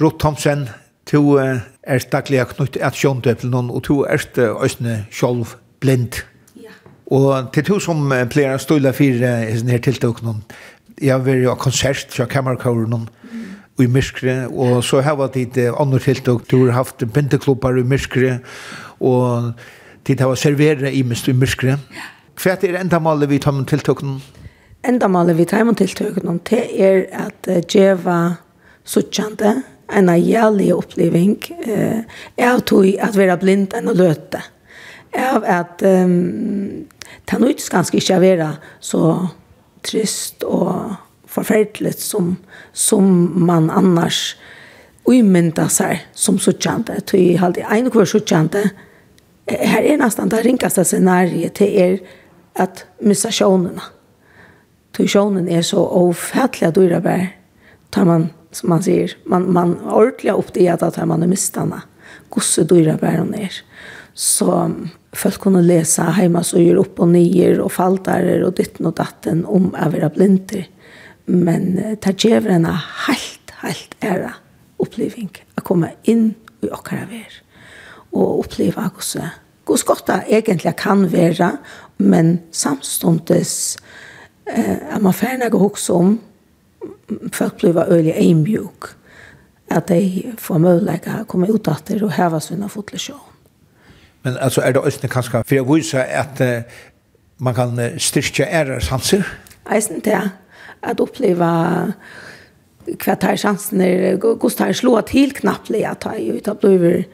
[0.00, 0.68] Rutt Thomsen,
[1.10, 4.22] du er staklega knytt at Sjøndeplen og du er
[4.62, 6.22] østne sjolv blind.
[7.10, 10.44] Og til to som pleier å ståle fire i sånne her tiltak noen,
[11.00, 13.08] jeg har vært konsert fra kammerkåren
[13.80, 18.38] i Myskre, og så har vært dit andre tiltak, du har haft bindeklubber i Myskre,
[19.00, 19.54] og
[20.06, 21.78] dit har vært serveret i Myskre.
[22.40, 24.20] Hva er enda endamålet vi tar med tiltakene?
[24.86, 28.36] Endamålet vi tar med tiltakene, det er at djeva
[28.84, 32.04] suttjande, en av jævlig oppleving, eh,
[32.38, 32.94] er at vi
[33.26, 34.38] er blind enn å løte.
[34.38, 34.59] Mm
[35.16, 36.86] av at um,
[37.30, 38.50] det nøytes ganske ikke å være
[38.84, 39.04] så
[39.86, 40.96] trist og
[41.30, 42.34] forferdelig som,
[42.72, 43.06] som
[43.46, 44.36] man annars
[45.08, 46.98] umynda seg som suttjante.
[47.06, 48.64] Tøy halde ein kvar suttjante.
[49.50, 51.96] Her er nesten det ringaste scenariet til er
[52.60, 53.82] at missa sjånene.
[54.94, 57.28] Tøy sjånen er så ofattelig at dyra bær.
[57.94, 61.82] Tar man, som man sier, man, man ordentlig opp det at tar man er mistene.
[62.30, 63.54] Gosse dyra bær hun er.
[64.14, 64.50] Så
[65.16, 69.44] folk kunne lese hjemme så gjør opp og nyer og faldarer og ditten og datten
[69.48, 70.68] om å være blinder.
[71.30, 72.68] Men uh, det gjør en
[73.06, 74.34] helt, helt ære
[74.80, 76.32] oppleving å komme inn
[76.64, 77.38] i åkere vær
[78.10, 79.30] og oppleve hvordan
[79.70, 81.50] hvordan godt det egentlig kan være,
[81.98, 83.76] men samståndes
[84.46, 86.16] eh, at man ferdig å huske om
[87.32, 88.96] folk blir øyelig einbjuk
[89.70, 93.29] at de får mulighet å komme ut etter og heve sine fotlisjån.
[94.22, 96.60] Men alltså är det östne kanske för jag vill säga att uh,
[97.36, 99.26] man kan styrka ära sanser.
[99.70, 100.30] Eisen det
[100.80, 101.92] att uppleva
[102.98, 107.08] kvartar chanser kostar slå till knappt att ta ut att bli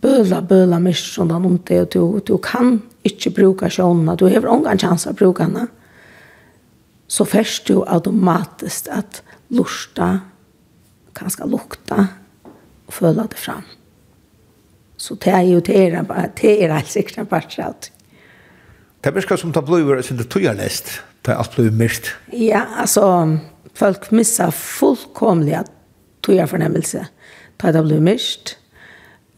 [0.00, 4.78] bulla bulla mer som den inte du, du kan inte bruka sjön du har ingen
[4.78, 5.68] chans att bruka den.
[7.08, 10.20] så først du automatisk at lusta
[11.16, 12.06] kanskje lukta,
[12.86, 13.64] og føle det fram.
[14.96, 16.02] Så det er jo det er,
[16.36, 17.92] det er helt sikkert en part av det.
[19.04, 22.14] Det virker som det blir sin det tøyer nest, det er alt blir mist.
[22.32, 23.38] Ja, altså,
[23.74, 25.70] folk missar fullkomlig at
[26.26, 27.04] tøyer fornemmelse,
[27.60, 28.58] det er det blir mist.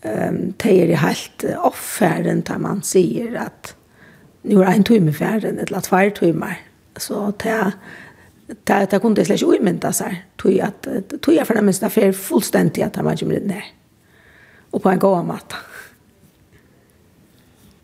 [0.05, 3.75] Um, det er helt oppferden da man sier at
[4.47, 6.55] nu er en tøyme ferden, eller tvær tøymer.
[6.99, 7.73] Så det er
[8.49, 10.87] det det kunde släcka omynda så här tog att
[11.21, 13.78] tog jag fornemmelse, det er fullstendig at man kommer var ju
[14.73, 15.61] og på en god måte.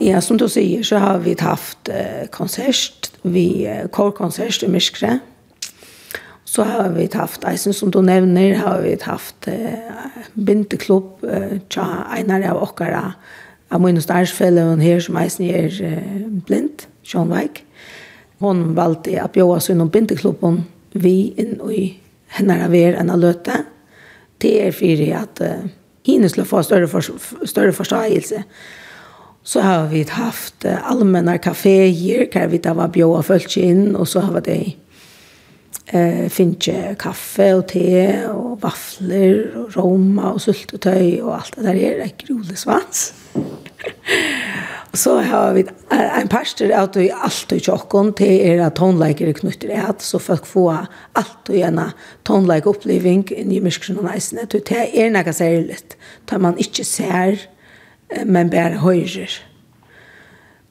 [0.03, 1.89] Ja, som du sier, så har vi haft
[2.35, 5.21] konsert, vi kårkonsert i Myskre.
[6.45, 9.49] Så har vi haft, eisen som du nevner, har vi haft
[10.35, 11.25] bindeklubb
[11.73, 13.15] tja einar av okkara
[13.71, 15.73] av mine starsfellene her som eisen er
[16.47, 17.63] blind, Sean Weik.
[18.43, 21.85] Hon valgte å bjåa seg innom bindeklubben vi inn i
[22.37, 23.63] henne av er enn å løte.
[24.43, 25.65] Det er fyrir at uh,
[26.05, 27.03] hinner skulle få större, för,
[27.47, 28.43] större förståelse.
[29.43, 34.21] Så har vi haft allmänna kaféer där vi där var bjöda folk in och så
[34.21, 34.77] har vi
[35.87, 40.81] eh finche kaffe och te och vafflor och roma och sylt och
[41.23, 43.15] och allt det där är det rolig svans.
[44.95, 49.81] så har vi en pastor at vi alltid tjokken til er at tonleikere knytter i
[49.81, 50.87] hatt, så folk får
[51.19, 51.81] alltid en
[52.27, 54.47] tonleik oppleving i myskene og neisene.
[54.51, 55.81] Det er noe særlig,
[56.31, 57.49] da man ikke ser,
[58.25, 59.41] men bare høyrer.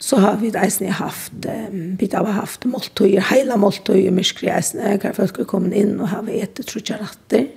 [0.04, 1.34] Så har vi eisene haft,
[1.72, 5.96] vi har haft måltøyer, hele måltøyer i myskene og eisene, hvor folk har kommet inn
[6.00, 7.48] og har etter trutjeratter.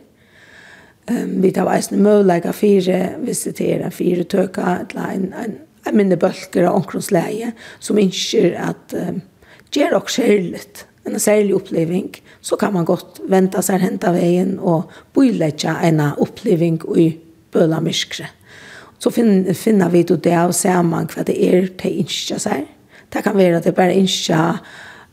[1.10, 5.56] Um, vi tar eisne møleika fire, hvis det er en fire tøka, eller en, en
[5.94, 9.20] minne bølger av omkronnsleie som innskjer at um,
[9.70, 12.08] gjør dere særligt, en særlig oppleving,
[12.42, 17.12] så kan man godt vente seg hente veien og bøylegge en oppleving i
[17.54, 18.26] bøla myskre.
[18.98, 22.66] Så finn, finner vi det av sammen hva det er til ønsker seg.
[23.12, 24.58] Det kan være at det bare ønsker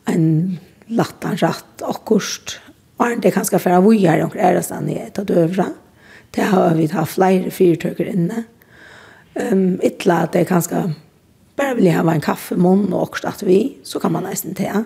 [0.09, 0.27] en
[0.93, 2.57] lattan ratt akkurst,
[2.97, 5.67] og det kan skal være vujere og ærestand i et av døvra.
[6.33, 8.45] Det har vi hatt flere fyrtøkker inne
[9.36, 10.84] um, ytla at det kanske
[11.58, 14.56] bare vil ha en kaffe i och og att at vi, så kan man nesten
[14.56, 14.86] til.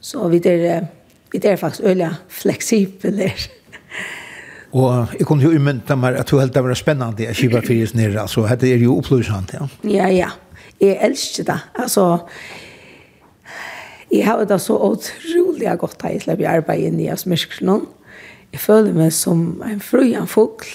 [0.00, 0.86] Så vi er,
[1.32, 3.32] vi er faktisk øyelig fleksibel
[4.72, 7.88] Og jeg kunne jo umynda meg at du helt det var spennende at kiva fyrir
[7.96, 9.68] nere, altså dette er jo opplysant, ja.
[9.84, 10.28] Ja, ja.
[10.80, 11.58] Jeg elsker det.
[11.74, 12.18] Altså,
[14.12, 17.86] jeg har det så utrolig godt at jeg slipper arbeid inn i Asmyrkskjønnen.
[18.52, 20.68] Jeg føler meg som en frujan fugl.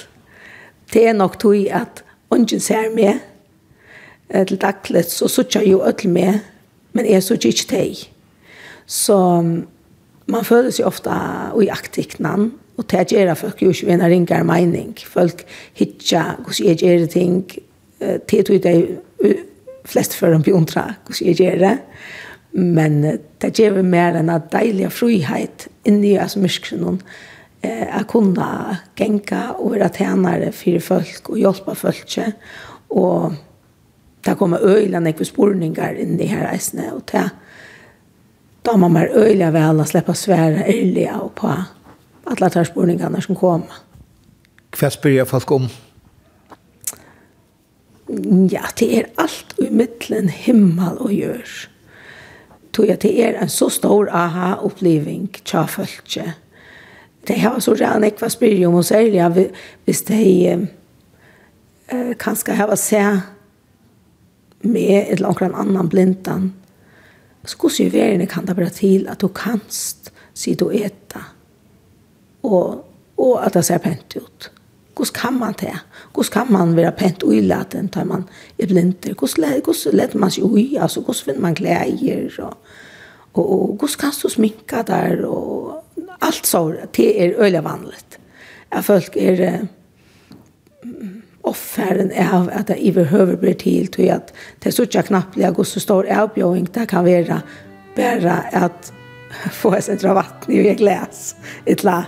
[0.94, 3.22] Det er nok tog at ungen ser meg,
[4.34, 6.42] til daglig, så sutja jo ødel meg,
[6.94, 8.04] men jeg sutja ikke deg.
[8.90, 9.18] Så
[10.26, 11.14] man føler seg ofte
[11.54, 14.96] ujaktiknan, og det gjør folk jo ikke en ringere mening.
[15.06, 15.44] Folk
[15.78, 17.44] hitja hvordan jeg gjør ting,
[18.28, 18.78] til tog det
[19.86, 21.76] flest for en bjondra hvordan jeg gjør det.
[22.54, 23.02] Men
[23.42, 26.98] det gjør mer enn en deilig frihet inni oss myrkene,
[27.64, 32.18] eh, att kunna gänga och vara tjänare för folk och hjälpa folk.
[32.88, 33.32] Och
[34.22, 36.92] det kommer öjla nekve spårningar in i här reisene.
[36.92, 37.30] Och det
[38.62, 41.54] då man mer öjla väl att släppa svära ärliga och på
[42.24, 43.68] alla tar spårningarna som kommer.
[44.82, 45.68] Vad spyr folk om?
[48.50, 51.70] Ja, det är allt i mittlen himmel och görs.
[52.72, 56.34] Tog jag det är en så stor aha-uppleving tja följtje
[57.24, 59.34] det har så redan ekva spyr spyrium och särliga
[59.86, 60.68] visst det är
[61.88, 63.20] eh, kanske här var se
[64.62, 66.54] med ett långt annan blintan
[67.44, 71.22] så går ju världen kan det bara till att du kanst si du äta
[72.42, 74.52] och och att det ser pent ut
[74.98, 75.80] Hur kan man det?
[76.16, 78.24] Hur kan man vara pent och illa att tar man
[78.58, 78.96] är blind?
[79.04, 80.78] Hur lätt man sig oj?
[80.78, 82.40] Alltså, hur finner man kläder?
[82.40, 82.54] Och,
[83.32, 85.26] och, och hur kan du sminka där?
[85.26, 85.73] Och,
[86.24, 88.20] allt så det är öle vanligt.
[88.70, 89.68] Jag folk är
[91.42, 95.80] offeren av at det iverhøver blir til til at det er så knapplig og så
[95.84, 97.42] står avbjøring det kan være
[97.96, 98.94] bare at
[99.52, 101.34] få et sentra vatten i et glas
[101.66, 102.04] etla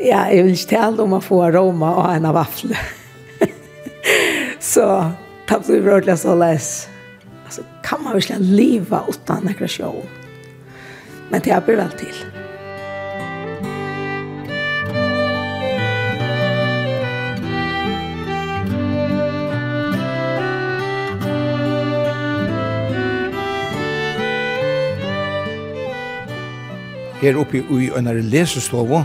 [0.00, 2.78] ja, jeg vil ikke tale om å få aroma og en av vafle
[4.72, 4.88] så
[5.48, 6.72] da blir det rødlig så les
[7.44, 10.02] altså kan man virkelig leva utan rekreasjon
[11.32, 12.31] men det er blir vel til.
[27.22, 29.04] her oppe i øyne Lesestovo.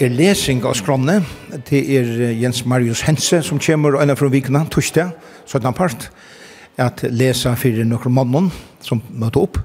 [0.00, 1.18] er lesing av skronne,
[1.68, 5.10] det er Jens Marius Hense som kommer øyne fra Vikna, torsdag,
[5.46, 5.74] 17.
[5.74, 6.10] part,
[6.78, 8.48] at lesa fyrir nokre mannen
[8.80, 9.58] som møtte opp.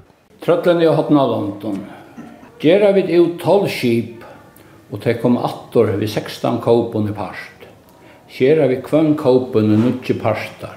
[0.44, 1.80] Trøtlen i hotna London.
[2.60, 4.26] Gjera vid ut 12 skip,
[4.92, 7.66] og te kom attor vid 16 kåpon i part.
[8.36, 10.76] Gjera vid kvønn kåpon i nudje partar,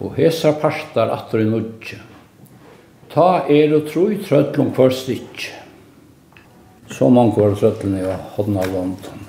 [0.00, 2.00] og hesa partar attor i nudje.
[3.14, 5.44] Ta er og tro i trøtlung for stikk.
[6.90, 8.02] Så mange var trøttlom i
[8.34, 9.20] hodna London.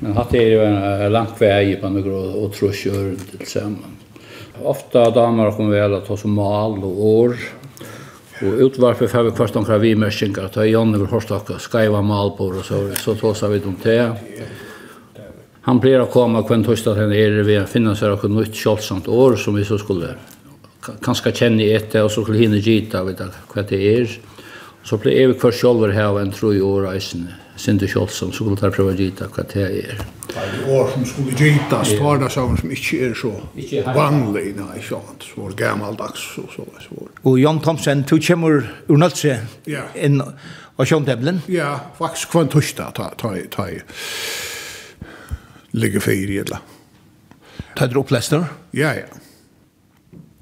[0.00, 3.98] Men hatt er jo en langt vei på noe og, og tro ikke til sammen.
[4.60, 7.36] Ofta damer kom vel at ta som mal og år.
[8.40, 10.50] Og utvarpet får vi først omkring vi mørkinger.
[10.50, 14.16] Ta Janne vil hørst dere skreiva mal på og så, så tåsa vi dem til.
[15.68, 18.56] Han blir å komme kvendt hos at han er ved å finne seg noe nytt
[18.56, 20.39] kjølsomt år som vi så skulle være
[20.80, 24.16] kanskje kjenne etter, og så skulle henne gita, vet jeg, hva det er.
[24.86, 28.56] Så blir jeg kvar sjolver her en tro i år reisende, Sinde Kjolsson, så skulle
[28.56, 29.98] jeg prøve å gita hva det er.
[30.30, 33.34] Det er år som skulle gita, står det sånn som ikke er så
[33.92, 37.10] vanlig, nei, ikke sant, så var gammeldags og så var det.
[37.28, 39.36] Og Jan Thomsen, du kommer ur Nølse
[39.68, 41.42] inn av Sjøndeblen?
[41.52, 43.68] Ja, faktisk kvann torsdag, ta, ta, ta,
[45.76, 46.64] ligge fyrir, eller.
[47.76, 49.29] Ta, ta, ta, ta, Ja, ta,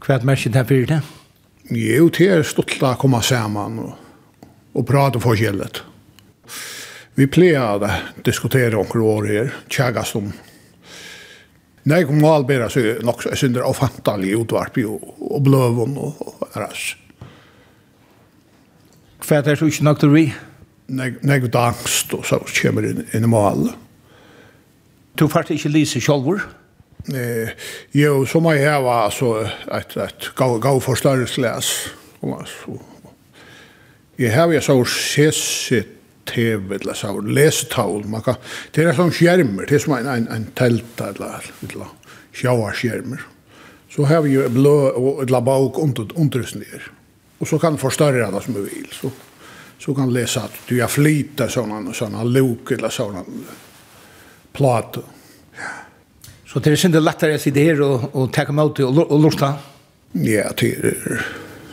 [0.09, 1.03] Hva er merket her fyrir det?
[1.69, 3.91] Jo, det er stått å komme sammen og,
[4.73, 5.83] og prate forskjellet.
[7.19, 7.91] Vi pleier å
[8.25, 10.31] diskutere omkring år her, tjagast om
[11.89, 16.19] Nei, kom kommunalbæra så er nok så synder av fantalig utvarp og, og bløvun og,
[16.21, 16.83] og æras.
[19.25, 20.25] Hva er det så ikke nok til vi?
[20.89, 23.71] Nei, nei, angst og så kommer inn, inn i mal.
[25.21, 26.45] Du fart ikke lise sjolvor?
[27.15, 27.53] Eh,
[27.97, 29.35] jo, så må jeg ha altså,
[29.73, 31.71] et, et gav, gav for større slæs.
[34.19, 35.95] Jeg har jo så sesset
[36.29, 38.05] TV, eller så lesetavl.
[38.07, 38.37] Man kan,
[38.75, 41.93] det er som skjermer, det er som en, en, en telt, eller, eller
[42.37, 43.25] sjåarskjermer.
[43.89, 46.91] Så har vi jo blå og et labauk undersnir.
[47.41, 48.89] Og så kan forstørre det som du vil.
[48.93, 49.11] Så,
[49.81, 53.25] så kan lesa at du har flytet sånne, sånne luk, eller sånne
[54.53, 55.07] plater.
[56.49, 59.21] Så det er synd lättare å sitte her og, og ta meg ut og och
[59.21, 59.59] lorta?
[60.13, 61.27] Ja, det är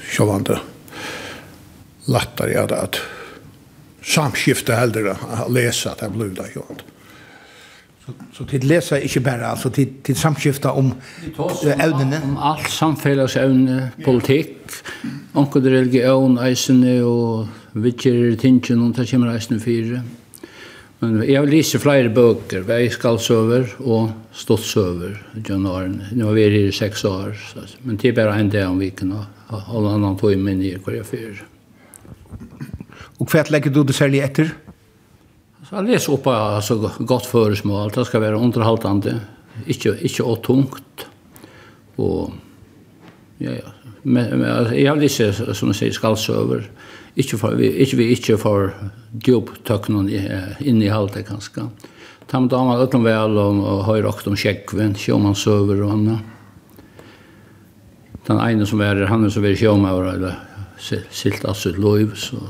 [0.04, 0.60] självande
[2.06, 3.00] lättare att, at
[4.04, 5.16] samskifte hellre
[5.46, 6.50] å lese at det blir det.
[6.56, 6.66] Ja.
[8.06, 10.92] Så, så til lesa inte bara, altså til, til samskifta om
[11.64, 12.20] evnene?
[12.24, 14.76] Om alt samfellagsevne, politikk,
[15.34, 20.04] onkodd religion, eisene og vittjer tingen, og det kommer eisene fire.
[20.04, 20.25] Mm.
[21.02, 26.08] Men jeg har lyst flere bøker, Veiskalsøver og Stottsøver, John Arne.
[26.16, 28.80] Nå har vi her i seks år, så, men det er bare en dag om
[28.80, 31.44] viken, og alle andre tog inn i hver jeg fyrer.
[33.20, 34.54] Og hva legger du det særlig etter?
[35.66, 39.18] Så jeg leser opp av altså, godt føresmål, det skal være underhaltende,
[39.68, 41.08] ikke, ikke og tungt.
[42.00, 42.32] Og,
[43.44, 43.76] ja, ja.
[44.06, 45.24] Men, men, jeg har lyst,
[45.58, 46.68] som jeg sier, Skalsøver, Skalsøver,
[47.16, 48.92] Ikke for, vi, ikke, vi ikke får for
[49.24, 51.70] djuptøknen inn i halte, kanskje.
[52.28, 56.32] Ta med damer utom vel og, og høyre åkt om kjekkven, sjåmann søver og annet.
[58.26, 60.40] Den ene som er, han er som er sjåmaur, eller
[60.82, 62.42] silt av sitt liv, så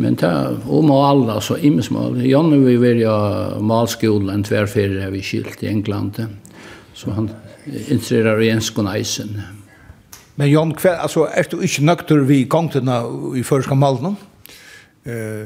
[0.00, 2.26] Men ta om och alla så imsmål.
[2.26, 6.26] Janne vi vill ja malskolen, malskolan tvärfärre vi skilt i England.
[6.94, 7.30] Så han
[7.88, 9.40] intresserar i enskon isen.
[10.40, 12.96] Men Jan, hva, altså, er du ikke nøkter vi gongtene
[13.36, 14.16] i første malen?
[15.04, 15.44] Eh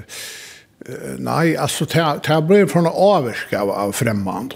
[0.86, 4.54] uh, nei, altså, det ble for noe avvirk av, av fremmand.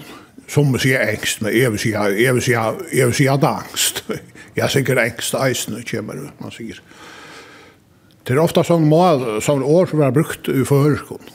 [0.48, 3.46] Som vi sier engst, men jeg vil si jeg vil si jeg vil si at
[3.48, 4.04] angst.
[4.58, 6.80] Jeg er sikkert engst eisen, kommer man sier.
[8.26, 11.30] Det er ofta sånn mål, sånn år som er brukt i førskånd.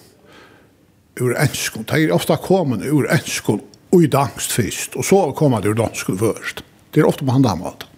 [1.23, 1.87] Ur enskånd.
[1.87, 5.79] Det er ofta kommet ur enskånd og i dangst først, og så kommer det ur
[5.79, 6.65] danskånd først.
[6.91, 7.87] Det er ofta på handamalt.
[7.87, 7.92] Mm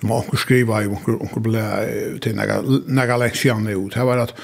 [0.00, 1.66] som onkur skriva i onkur, onkur ble
[2.22, 4.34] til nega, naga leksjan ut, det var at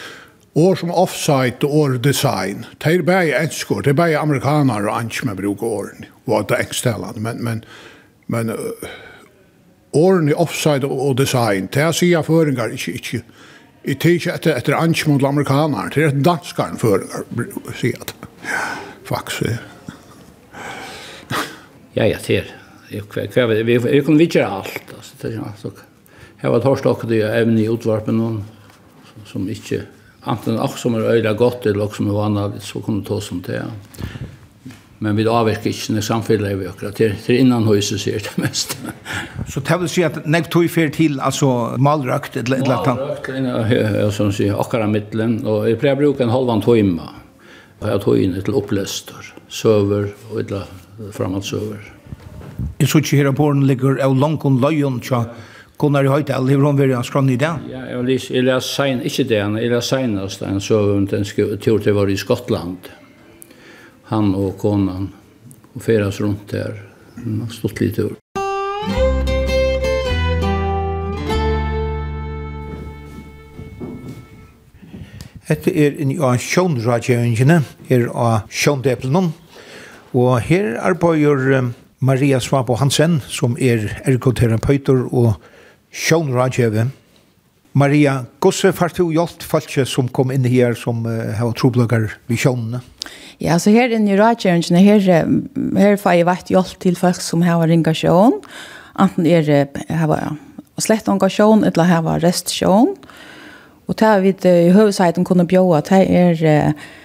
[0.55, 4.99] år som offside og år design, det er bare enskår, det er bare amerikanere og
[4.99, 7.65] anki med bruk av åren, og det er men, men,
[8.27, 8.89] men uh,
[9.93, 13.23] åren i offside og design, det er sier føringar ikke, ikke,
[13.85, 17.27] i tidsje etter, etter anki mot amerikanere, det er et danskaren føringar,
[17.75, 18.15] sier at,
[19.05, 19.59] faktisk,
[21.95, 22.55] ja, ja, det er,
[22.91, 25.73] vi, vi, vi, vi, vi, vi, vi, det ja, så
[26.43, 28.21] Jeg var torst okkur det evne i utvarpen
[29.25, 29.85] som ikke
[30.29, 33.41] anten akkur som er øyla godt eller akkur som er vanlig så kunne ta som
[33.45, 33.63] det.
[35.05, 38.77] Men vi avvirker ikke når samfunnet vi akkurat til, til innan huset sier det mest.
[39.51, 41.51] Så det vil si at nek tog fyr til altså
[41.83, 44.15] malrøkt eller et eller annet?
[44.17, 47.11] som sier akkurat middelen og jeg pleier å bruke en halvan tøyma
[47.83, 51.94] og jeg tog inn til oppløster, søver og et eller annet søver.
[52.79, 55.25] Jeg så ikke her på den ligger av langkon løyen tja
[55.79, 57.51] Gunnar i Høydal, lever hun være skrann i det?
[57.67, 61.27] Ja, jeg les, jeg les sein, ikke det, jeg les seinast en søvn, den
[61.59, 62.91] tur til var i Skottland.
[64.13, 65.11] Han og konan,
[65.75, 66.79] og feras rundt der,
[67.51, 68.15] stått litt tur.
[75.45, 79.35] Hette er inn i av sjånradgjøringene, her av sjåndeplenon,
[80.15, 81.75] og her arbeider um,
[82.05, 85.39] Maria Svabo Hansen, som er ergoterapeuter og
[85.95, 86.89] sjånradgjeve.
[87.75, 92.39] Maria, hvordan har du hjulpet folk som kom inn her som uh, har trobløkker ved
[92.39, 92.83] sjånene?
[93.43, 95.31] Ja, så her inne i radgjevingene, her,
[95.81, 98.37] her får jeg vært hjulpet til folk som har ringa sjån.
[99.01, 100.37] Anten er det her,
[100.79, 102.93] slett engasjon, eller her var rest sjån.
[103.89, 106.45] Og det har vi i høvesiden kunne bjøre, det er...
[106.45, 107.01] Uh,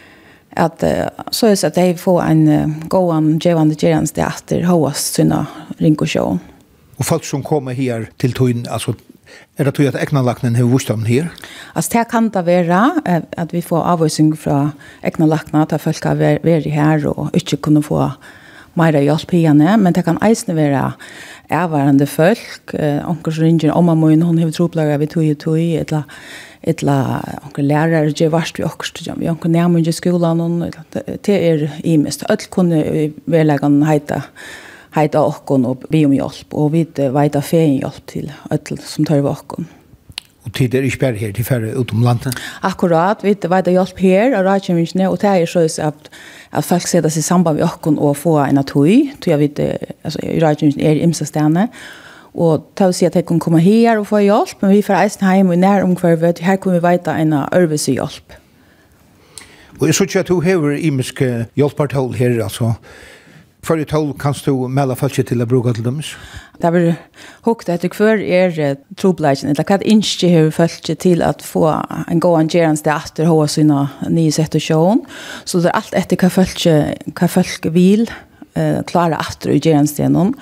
[0.55, 0.83] at
[1.31, 5.45] så er det att de får en gåan gevande gerans det teater hoas sina
[5.77, 6.39] rinkoshow.
[6.95, 8.93] Och folk som kommer här till Tun alltså
[9.57, 11.29] är det att at lacknen har vart om här?
[11.73, 12.91] Alltså det kan det vara
[13.37, 14.71] att vi får avvisning från
[15.01, 18.11] egna lackna folk har vært här och inte kunne få
[18.73, 20.93] mera hjelp igjen, men det kan eisne være
[21.49, 25.79] avværende folk, uh, onker som ringer om og hun har troplager vi tøy i tøy,
[25.79, 26.03] eller
[26.67, 30.73] etla onkel lærare je vart vi okst jam jag kan nämna i skolan och
[31.21, 34.21] det er i mest öll kunde velagan heita
[34.95, 39.21] heita okkon og be om hjelp og vi veita fein hjelp til öll som tar
[39.23, 39.67] okkon.
[40.45, 42.35] Og tid er ikke bare her til færre utom landet?
[42.63, 46.09] Akkurat, vi veita hjelp her av rådkjøvingsene og det er så at,
[46.51, 49.59] at folk setter seg samband med okkon og få en atøy, tror jeg vet,
[50.03, 53.97] altså rådkjøvingsene er imse imsestene og og ta og si at jeg kan komme her
[53.97, 57.17] og få hjelp, men vi får eisen hjem og nær omkvarvet, her kan vi veita
[57.17, 58.37] en øvelse hjelp.
[59.79, 62.73] Og jeg synes at du hever imiske hjelpartall her, altså.
[63.63, 65.99] For i tål kan du melde falskje til å bruke til dem?
[66.59, 66.93] Det er
[67.43, 71.65] hukt etter hver er trobleisen, eller hva er ikke hever falskje til å få
[72.07, 75.03] en god angerens til etter hva sine nye sett og sjån.
[75.43, 76.75] Så det er alt etter hva falskje,
[77.19, 78.07] hva falskje vil,
[78.59, 80.33] eh klara efter i genstenen.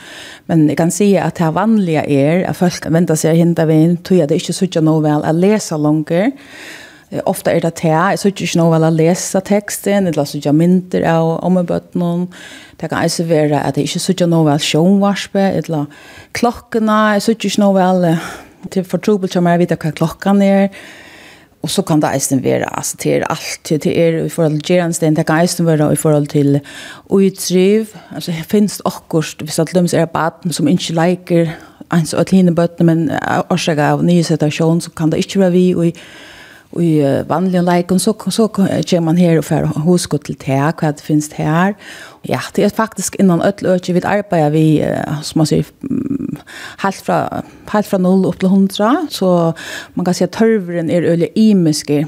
[0.45, 4.19] Men jag kan se att det vanliga är att folk väntar sig hinta vid tror
[4.19, 6.11] jag det är inte så mycket väl att läsa långt.
[7.23, 11.01] Ofta är det att jag så inte novel att läsa texten eller så jag mynter
[11.01, 11.57] av om
[11.91, 12.33] någon.
[12.75, 15.85] Det kan alltså vara att det inte så mycket väl sjönvarspe eller
[16.31, 18.17] klockorna är så inte novel
[18.69, 20.69] till för trubbel som jag vet att klockan är.
[21.61, 24.75] Och så kan det eisen vara alltså till allt till till er i förhåll till
[24.75, 26.59] gerans den kan eisen vara i förhåll till
[27.09, 31.51] utriv alltså finns också vi så att löms är som inte liker
[31.93, 33.11] ens att hinna bort men
[33.49, 35.85] årsaka av nya situation så kan det inte vara vi och
[36.83, 41.01] i vanliga lägen så så kommer man här och för huskot till här vad det
[41.01, 41.75] finns här
[42.21, 45.65] ja det är faktiskt innan öll öke vid arbetar vi som man säger
[46.83, 47.19] helt fra,
[47.71, 49.33] helt fra 0 opp til 100, så
[49.95, 52.05] man kan si at tørveren er øyelig imiske.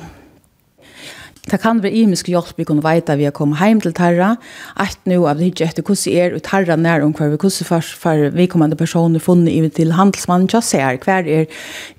[1.48, 4.34] Det kan være imisk hjelp vi kunne veita vi har kommet heim til Tarra,
[4.80, 7.94] at nå av det etter hvordan er ut Tarra nær om hver vi, hvordan for,
[8.04, 11.48] for vi kommende personer funnet i til handelsmannen, ja, ser hver er,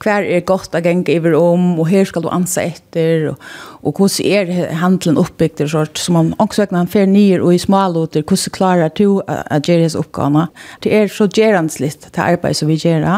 [0.03, 3.49] hver er godt å gjenge over om, og her skal du anse etter, og,
[3.81, 7.57] og hvordan er handelen oppbygd, og sånt, som man også vekkene han fer nyer og
[7.57, 10.47] i smalåter, hvordan klarer du at gjøre hans oppgavene.
[10.85, 13.09] Det er så gjerenslitt til arbeid som vi gjør.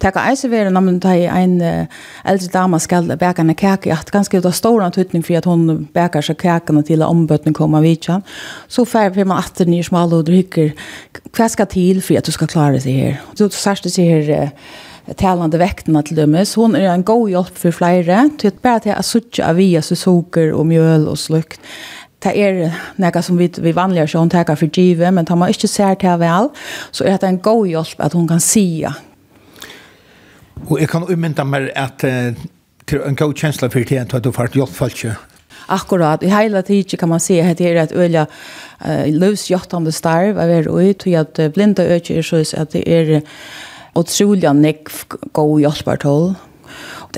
[0.00, 4.40] Det kan eise være når man tar en eldre dame skal bækene kake, at ganske
[4.40, 7.80] det er stor antydning for at hun hon bäkar sig kakan till att ombötnen kommer
[7.80, 8.22] vid kan
[8.68, 10.72] Så färger man att ni ner smal och dricker.
[11.38, 13.20] Vad ska till för att du ska klara sig här?
[13.34, 14.50] Så särskilt sig här
[15.16, 16.54] talande väktarna till dömes.
[16.54, 18.30] Hon är en god hjälp för flera.
[18.38, 21.60] Till att bare till att sucha av via så socker och mjöl och slukt.
[22.18, 25.68] Det är något som vi, vi så hon håndteker för givet, men tar man inte
[25.68, 26.48] ser till väl
[26.90, 28.94] så är det en god hjälp att hon kan säga.
[30.66, 32.34] Og jeg kan umynda meg at uh,
[32.86, 34.88] til en god kjensla for tiden til at du har hjelp for
[35.66, 38.26] akkurat i hela tiden kan man se att det är ett öliga
[38.88, 43.22] uh, lösjottande starv av er och till att blinda ökar så att det är
[43.94, 44.92] otroliga nekv
[45.32, 46.34] god hjälpartal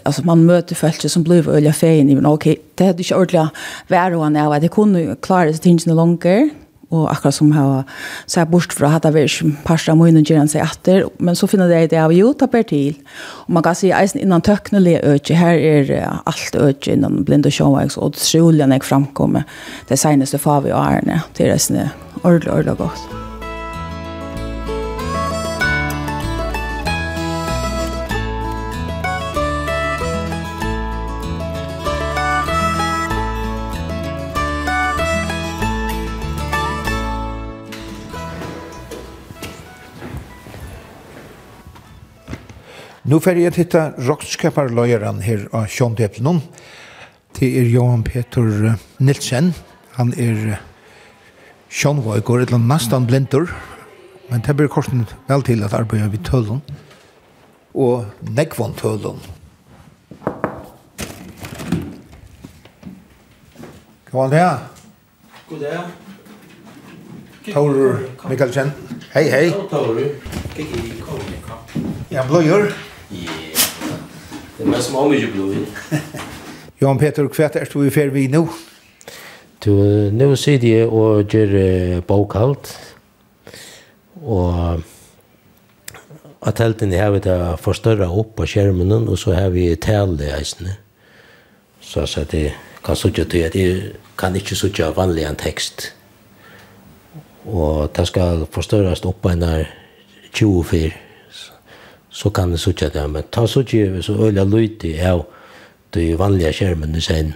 [0.05, 3.15] alltså man möter folk som blir öliga fein i men okej okay, det är inte
[3.15, 3.53] ordentligt
[3.89, 6.25] värre än jag vet det kunde klara sig tingen långt
[6.89, 7.85] och akkurat som har
[8.27, 11.47] så fra at för att ikke varit pasta med gjør han sig etter, men så
[11.47, 12.95] finner det det av jo, ta per till
[13.47, 17.97] och man kan se eisen innan töcknele öke här är allt øke innan blinda showwax
[17.97, 19.45] och solen jag framkommer
[19.89, 21.89] det seneste far vi har her, det er snö
[22.23, 23.18] ordentlig ordla gott.
[43.09, 49.55] Nu får jeg titta rockskaparløyeren her av Sjøn Det er Johan Peter Nilsen.
[49.97, 50.59] Han er
[51.71, 53.49] Sjøn eller nesten blindur.
[54.29, 56.61] Men det blir korsen vel til at arbeidet vid tølen.
[57.73, 59.17] Og nekvann tølen.
[64.11, 64.59] Hva er det her?
[65.49, 65.89] God dag.
[67.55, 68.75] Torur Mikkelsen.
[69.15, 69.49] Hei, hei.
[69.71, 70.05] Torur.
[70.53, 71.89] Kikki, kom, kom.
[72.11, 72.69] Ja, bløyer.
[73.09, 75.55] Det er mest mange ikke blod.
[76.81, 78.45] Johan Peter, hva er du i fer vi nå?
[79.65, 79.73] Du,
[80.15, 82.71] nå sitter jeg og gjør uh, bokhalt.
[84.23, 84.85] Og
[86.47, 90.31] at helten har vi det forstørret opp på skjermen, og så har vi tale i
[90.37, 90.77] eisene.
[91.81, 92.55] Så at jeg
[92.85, 95.95] kan sitte til at jeg kan ikke sitte vanlig en tekst.
[97.49, 99.45] Og det skal forstørres opp på en
[100.37, 101.08] 24
[102.11, 105.27] så kan det suttja det, men ta suttja så øyla lydig av
[105.95, 107.35] de vanlige skjermen i sen.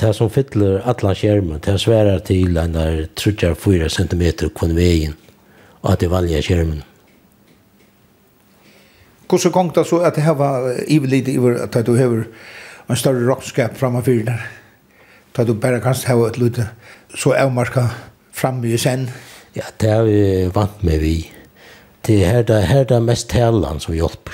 [0.00, 4.24] Det som fyller alla skjermen, det sværar til en der 3-4 cm
[4.56, 5.14] kvann veien
[5.82, 6.82] av de vanlige skjermen.
[9.28, 12.24] Hvordan gong det så at det her var ivelid iver at du har
[12.88, 14.42] en større rockskap framfyrir der?
[15.36, 16.68] Da du bare kan ha et lite
[17.14, 17.86] så avmarka
[18.32, 19.08] framme i sen?
[19.56, 21.32] Ja, det er vi vant med vi
[22.06, 24.32] det er det, her det mest talan som hjelper.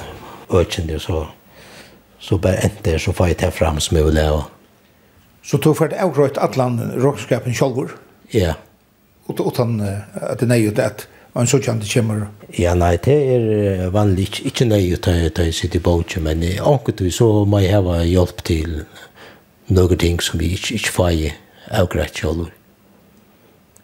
[0.51, 1.25] økende så
[2.21, 4.43] så bare endte så får jeg ta fram som jeg vil leve.
[5.43, 7.95] Så tog for et avgrøyt atlan rockskapen sjolvor?
[8.33, 8.53] Ja.
[9.25, 12.27] Og utan at det nøyde at man så kjent kommer?
[12.59, 17.01] Ja, nei, det er vanlig ikke ikke nøyde at jeg sitter i båtje, men anket
[17.01, 18.83] vi så må jeg ha hjelp til
[19.67, 21.13] noen ting som vi ikke, ikke får
[21.71, 22.51] avgrøyt sjolvor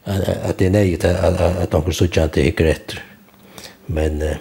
[0.07, 2.95] at, at det är nej at, at någon så jag det er greit.
[3.85, 4.37] Men uh,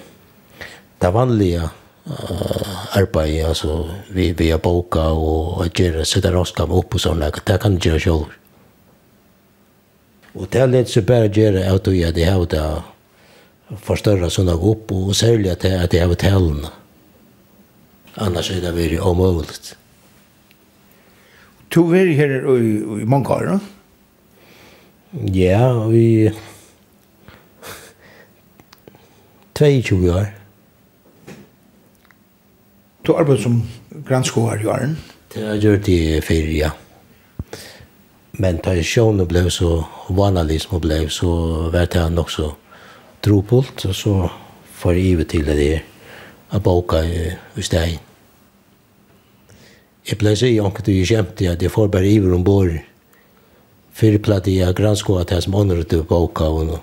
[0.99, 1.69] det vanlige
[2.07, 6.95] uh, arbeid, altså vi vi har boka og, att göra så där oss kom upp
[6.95, 8.27] och såna det kan gjøre selv.
[10.35, 12.83] Og det er litt så bare gjøre göra att jag det har det
[13.83, 16.67] förstörra såna upp och sälja att att det har hotellen.
[18.15, 19.77] Annars er det veldig omöjligt.
[21.69, 23.61] Du är her i, i mange år, no?
[25.11, 26.33] Ja, vi...
[29.59, 30.27] 22 år.
[33.07, 33.63] Du arbeid som
[34.09, 34.97] granskåer i åren?
[35.33, 36.71] Det har jeg gjort i fire, ja.
[38.37, 39.79] Men da sjåene ble så
[40.13, 41.31] vanlig som ble, så
[41.73, 42.51] var det nok så
[43.25, 44.17] tropult, og så
[44.77, 45.87] får jeg ivet til det der,
[46.51, 48.03] av boka i stein.
[50.07, 52.96] Jeg ble så i ånket og jeg kjemte at jeg får bare iver ombord, og
[53.97, 56.79] fyrir plati jeg at jeg som ånder til boka og nå.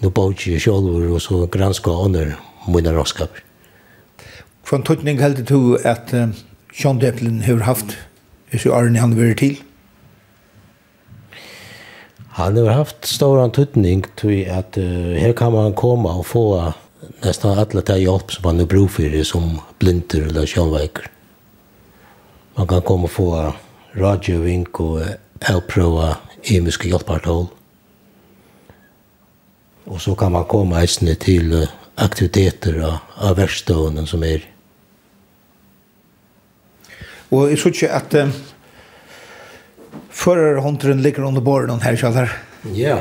[0.00, 2.36] Nå boka jeg sjolver og så gransko ånder
[2.68, 3.30] mine råskap.
[4.68, 6.28] Hva tøtning heldig du at uh,
[6.72, 7.96] Sean Deppelin har haft
[8.50, 9.58] hvis jo Arne han vil til?
[12.38, 16.44] Han har haft stor antutning til at uh, her kan man komme og få
[17.24, 21.08] nesten alle de hjelp som man er brug for som blinder eller sjånveiker.
[22.56, 23.30] Man kan komme og få
[23.98, 25.02] rådgjøving og
[25.46, 26.14] avprøve
[26.50, 27.46] imiske hjelpartål.
[29.88, 31.54] Og så kan man komme eisende til
[31.98, 34.44] aktiviteter av, av verkstående som er.
[37.30, 38.32] Og jeg synes ikke at um,
[40.08, 42.32] førerhåndteren ligger under båren her, Kjallar.
[42.76, 43.00] Ja.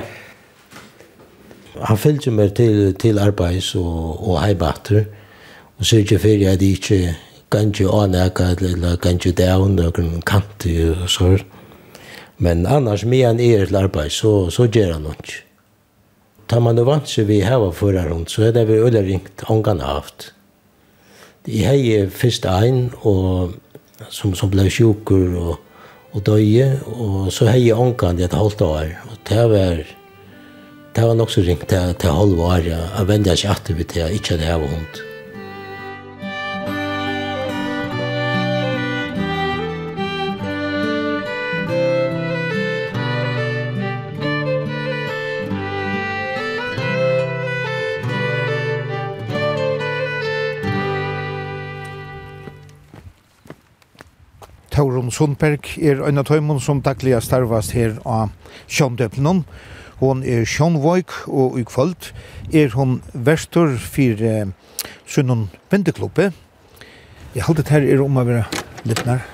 [1.77, 5.05] Han fyllte meg til, til arbeids og, og heibatter,
[5.77, 7.15] og så ikke fyrir at jeg ikke
[7.51, 11.45] kan ikke anæka eller kan ikke det noen kant i sår.
[12.38, 15.38] Men annars med en er til arbeid, så, så gjør han noe.
[16.47, 19.43] Tar man det vant seg vi hava var rundt, så er det vi øyne ringt
[19.51, 20.31] ångan haft.
[21.47, 23.57] Jeg heier først ein, og,
[24.13, 25.57] som, som ble sjukker og,
[26.13, 28.93] og døye, og så heier ångan det et halvt år.
[29.09, 29.83] Og det var,
[30.95, 34.21] det var nok så ringt til, til halv år, jeg vendet ikke at det, jeg
[34.21, 35.07] ikke hadde hund.
[54.78, 58.30] Torun Sundberg er en av tøymon som daglig starvast her av
[58.69, 59.39] Sjøndøplen.
[59.97, 62.11] Hon er Sjønvøyk, og i kvöld
[62.53, 64.45] er hon verstor for eh,
[65.09, 66.38] Sønnen Bendeklubbet.
[67.34, 68.45] Jeg halte det her er om å være
[68.86, 69.25] litt nær.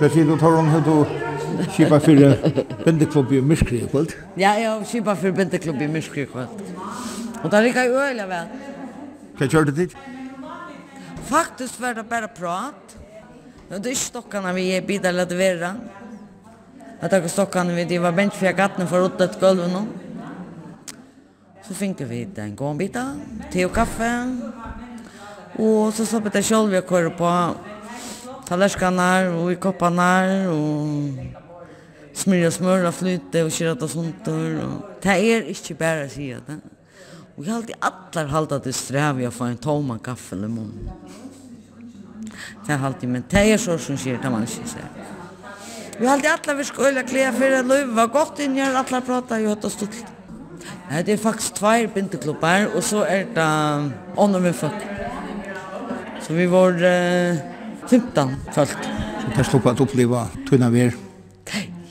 [0.00, 0.74] Hva sier du, Toron?
[0.74, 1.29] Hva sier du?
[1.76, 2.36] Kipa fyrir
[2.84, 4.14] bindeklubb i Myskri i kvöld.
[4.36, 6.48] Ja, ja, kipa fyrir bindeklubb i Myskri i kvöld.
[7.42, 8.48] Og det rikar jo øyla vel.
[9.38, 9.96] Hva kjør du dit?
[11.28, 12.96] Faktisk var det bare prat.
[13.70, 15.74] Det er ikke stokkene vi er bidra lade vera.
[17.00, 19.84] Det er ikke stokkene vi, de var bent fyrir gattene for åtta et gulv nå.
[21.64, 23.04] Så finner vi en gånbita,
[23.52, 24.10] te og kaffe.
[25.60, 27.30] Og så slapp jeg selv vi å køre på
[28.48, 31.49] tallerkener og i koppaner og
[32.20, 34.28] smyrja smörra flyte och köra sånt.
[34.28, 34.34] och
[35.02, 36.60] det är inte bara att säga det.
[37.36, 40.90] Och jag har alltid allar halda till sträviga för en tomma kaffe eller mun.
[42.66, 44.88] Det har alltid, men det är så som sker, det man inte säger.
[45.98, 49.00] Vi har alltid alla vi skulle klä för att löv var gott in jag alla
[49.00, 49.96] prata ju åt stort.
[50.90, 54.80] Nej, det är faktiskt två bindeklubbar och så är det om med folk.
[56.22, 57.36] Så vi var eh,
[57.86, 58.68] 15 folk.
[59.20, 61.09] Så det slog på att uppleva tunna vi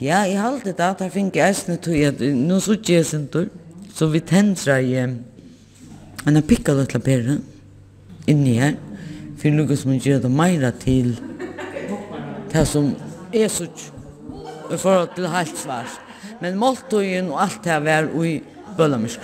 [0.00, 3.50] Ja, jeg halte det at jeg finner eisne tog at nå sutt jeg sin tur,
[3.92, 7.34] så vi tendra i en pikka litt bera
[8.24, 8.78] inni her,
[9.36, 11.10] for lukka som gjør det meira til
[12.48, 12.94] det som
[13.28, 13.90] er sutt
[14.72, 15.98] i forhold til helt svars.
[16.40, 18.38] Men måltøyen og alt det var i
[18.78, 19.20] Bølamyrsk.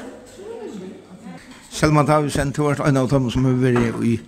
[1.70, 4.18] Selma Davisen, du var en av dem som har vært i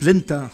[0.00, 0.46] blinda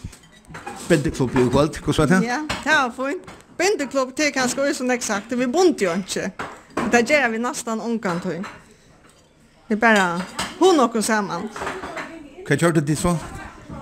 [0.89, 2.21] blindeklubben i kveld, hvordan var det?
[2.27, 3.31] Ja, det var fint.
[3.57, 6.31] Bindeklubb till kanske är som exakt, vi bunt jo ikke.
[6.91, 8.25] Det gjør vi nästan omkant.
[9.67, 10.21] Vi bara
[10.59, 11.49] hon och samman.
[12.47, 13.15] Hva kjørte de så?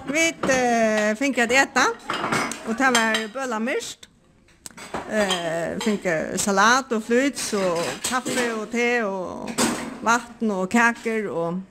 [0.06, 1.88] Vi uh, fikk et eta,
[2.68, 4.06] og det var bøla myrst.
[5.10, 6.06] Uh, fikk
[6.38, 9.50] salat og flyts og kaffe og te og
[10.06, 11.30] vatten og kaker.
[11.30, 11.62] Og...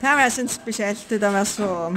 [0.00, 1.96] Det var sin spesielt, det var så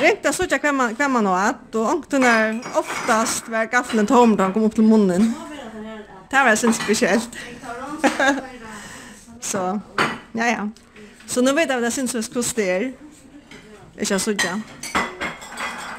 [0.00, 4.52] Rent att söka kvar man kvar man åt och är oftast var gaffeln tom då
[4.52, 5.32] kom upp till munnen.
[6.30, 7.30] Det var sen speciellt.
[9.40, 9.80] så
[10.32, 10.70] ja ja.
[11.26, 12.92] Så nu vet jag vad det syns hos koster.
[13.96, 14.60] Jag ska söka.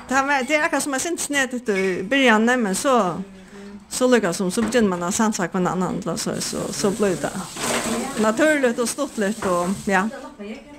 [0.08, 3.24] Det var det är kanske man syns ned i början men så
[3.90, 6.92] så lyckas som så begynner man att sansa på en annan då så så så
[6.92, 7.42] blir det
[8.22, 10.10] naturligt och stort lätt och ja.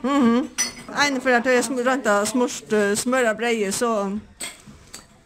[0.02, 0.12] Mhm.
[0.22, 0.48] Mm
[0.96, 2.64] En för att jag sm rönta smörst
[2.96, 4.18] smöra breje så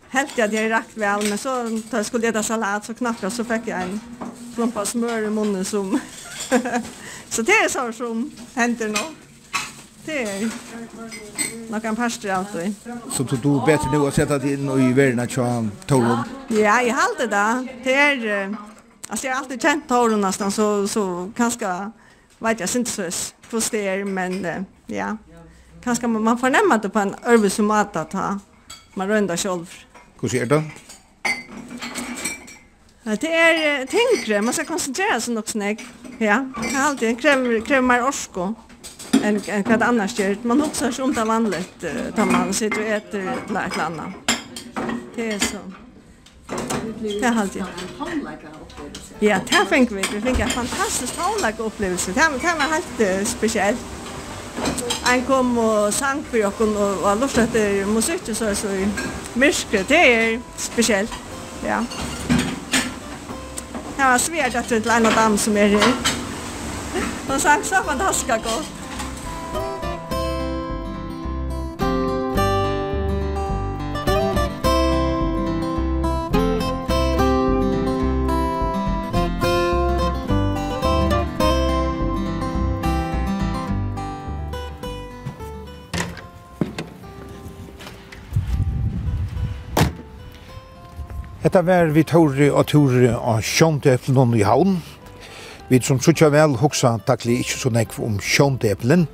[0.09, 3.45] helt jag det rakt väl men så tar jag skulle äta salat så knappt så
[3.45, 4.01] fick jag en
[4.55, 6.01] klumpa smör i munnen som
[7.29, 8.99] så det är så som händer nu.
[10.05, 10.51] Det är
[11.71, 12.75] nog en pastor alltid.
[13.13, 16.83] Så du du bättre nu att sätta dig in i världen att köra tål Ja,
[16.83, 17.67] jag håller det.
[17.85, 18.57] Det är
[19.09, 21.91] Alltså jag har alltid känt tåren nästan så, så kanske
[22.39, 25.17] vet jag, syntes hur det är, men ja
[25.85, 27.63] kanske man man förnämmer det på en øvelse
[27.93, 28.39] att ha.
[28.95, 29.71] Man rønner själv.
[30.21, 30.63] Hur ser det?
[33.05, 34.43] Det er tänkre.
[34.43, 35.87] man ska koncentrera sig nok snägg.
[36.19, 38.55] Ja, det är alltid en kräver, krever mer orsko
[39.23, 40.37] än, än vad det annars gör.
[40.43, 44.15] Man också ikke om det vanligt uh, tar man sitter och äter et eller annet.
[45.17, 45.59] Det är så.
[47.01, 47.65] Det är alltid.
[49.19, 50.03] Ja, det fikk vi.
[50.13, 52.13] Vi fikk en fantastisk tannlag upplevelse.
[52.13, 54.04] Det var helt spesielt
[55.15, 58.87] en kom og sang for okken og, var lort etter musikk så er så i
[59.35, 61.15] myrske, det er spesielt,
[61.65, 61.83] ja.
[63.95, 65.93] Det var svært etter til en av dem som er her.
[67.29, 68.74] Hun sang så fantastisk godt.
[91.55, 94.73] Hetta var vi tåre og tåre av sjåndeplen i havn.
[95.69, 99.05] Vi som sutja vel hoksa takli ikkje så nekv om sjåndeplen,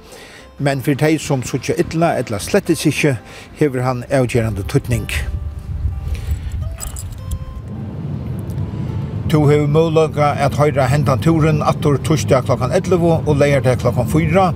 [0.56, 3.12] men for dei som sutja ytla etla slettes ikkje,
[3.60, 5.04] hever han avgjerande tutning.
[9.28, 14.48] Tu hevur møguleika at høyra hendan turen atur torsdag klokkan 11 og leirdag klokkan 4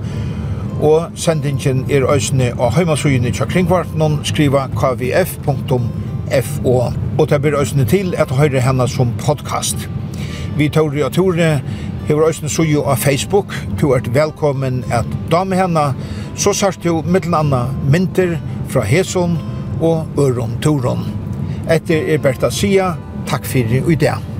[0.81, 6.81] og sendingen er øsne og heimasugene til kringkvartnen skriva kvf.fo
[7.17, 9.89] og det blir øsne til at høyre henne som podcast.
[10.57, 11.61] Vi tar og Tore,
[12.07, 13.55] hever øsne suju av Facebook.
[13.81, 15.93] Du er velkommen at dame henne.
[16.35, 18.37] Så sart du mittel anna mynter
[18.69, 19.37] fra Heson
[19.81, 21.05] og Øron Toron.
[21.71, 22.93] Etter er Berta Sia,
[23.27, 24.34] takk fyrir i det.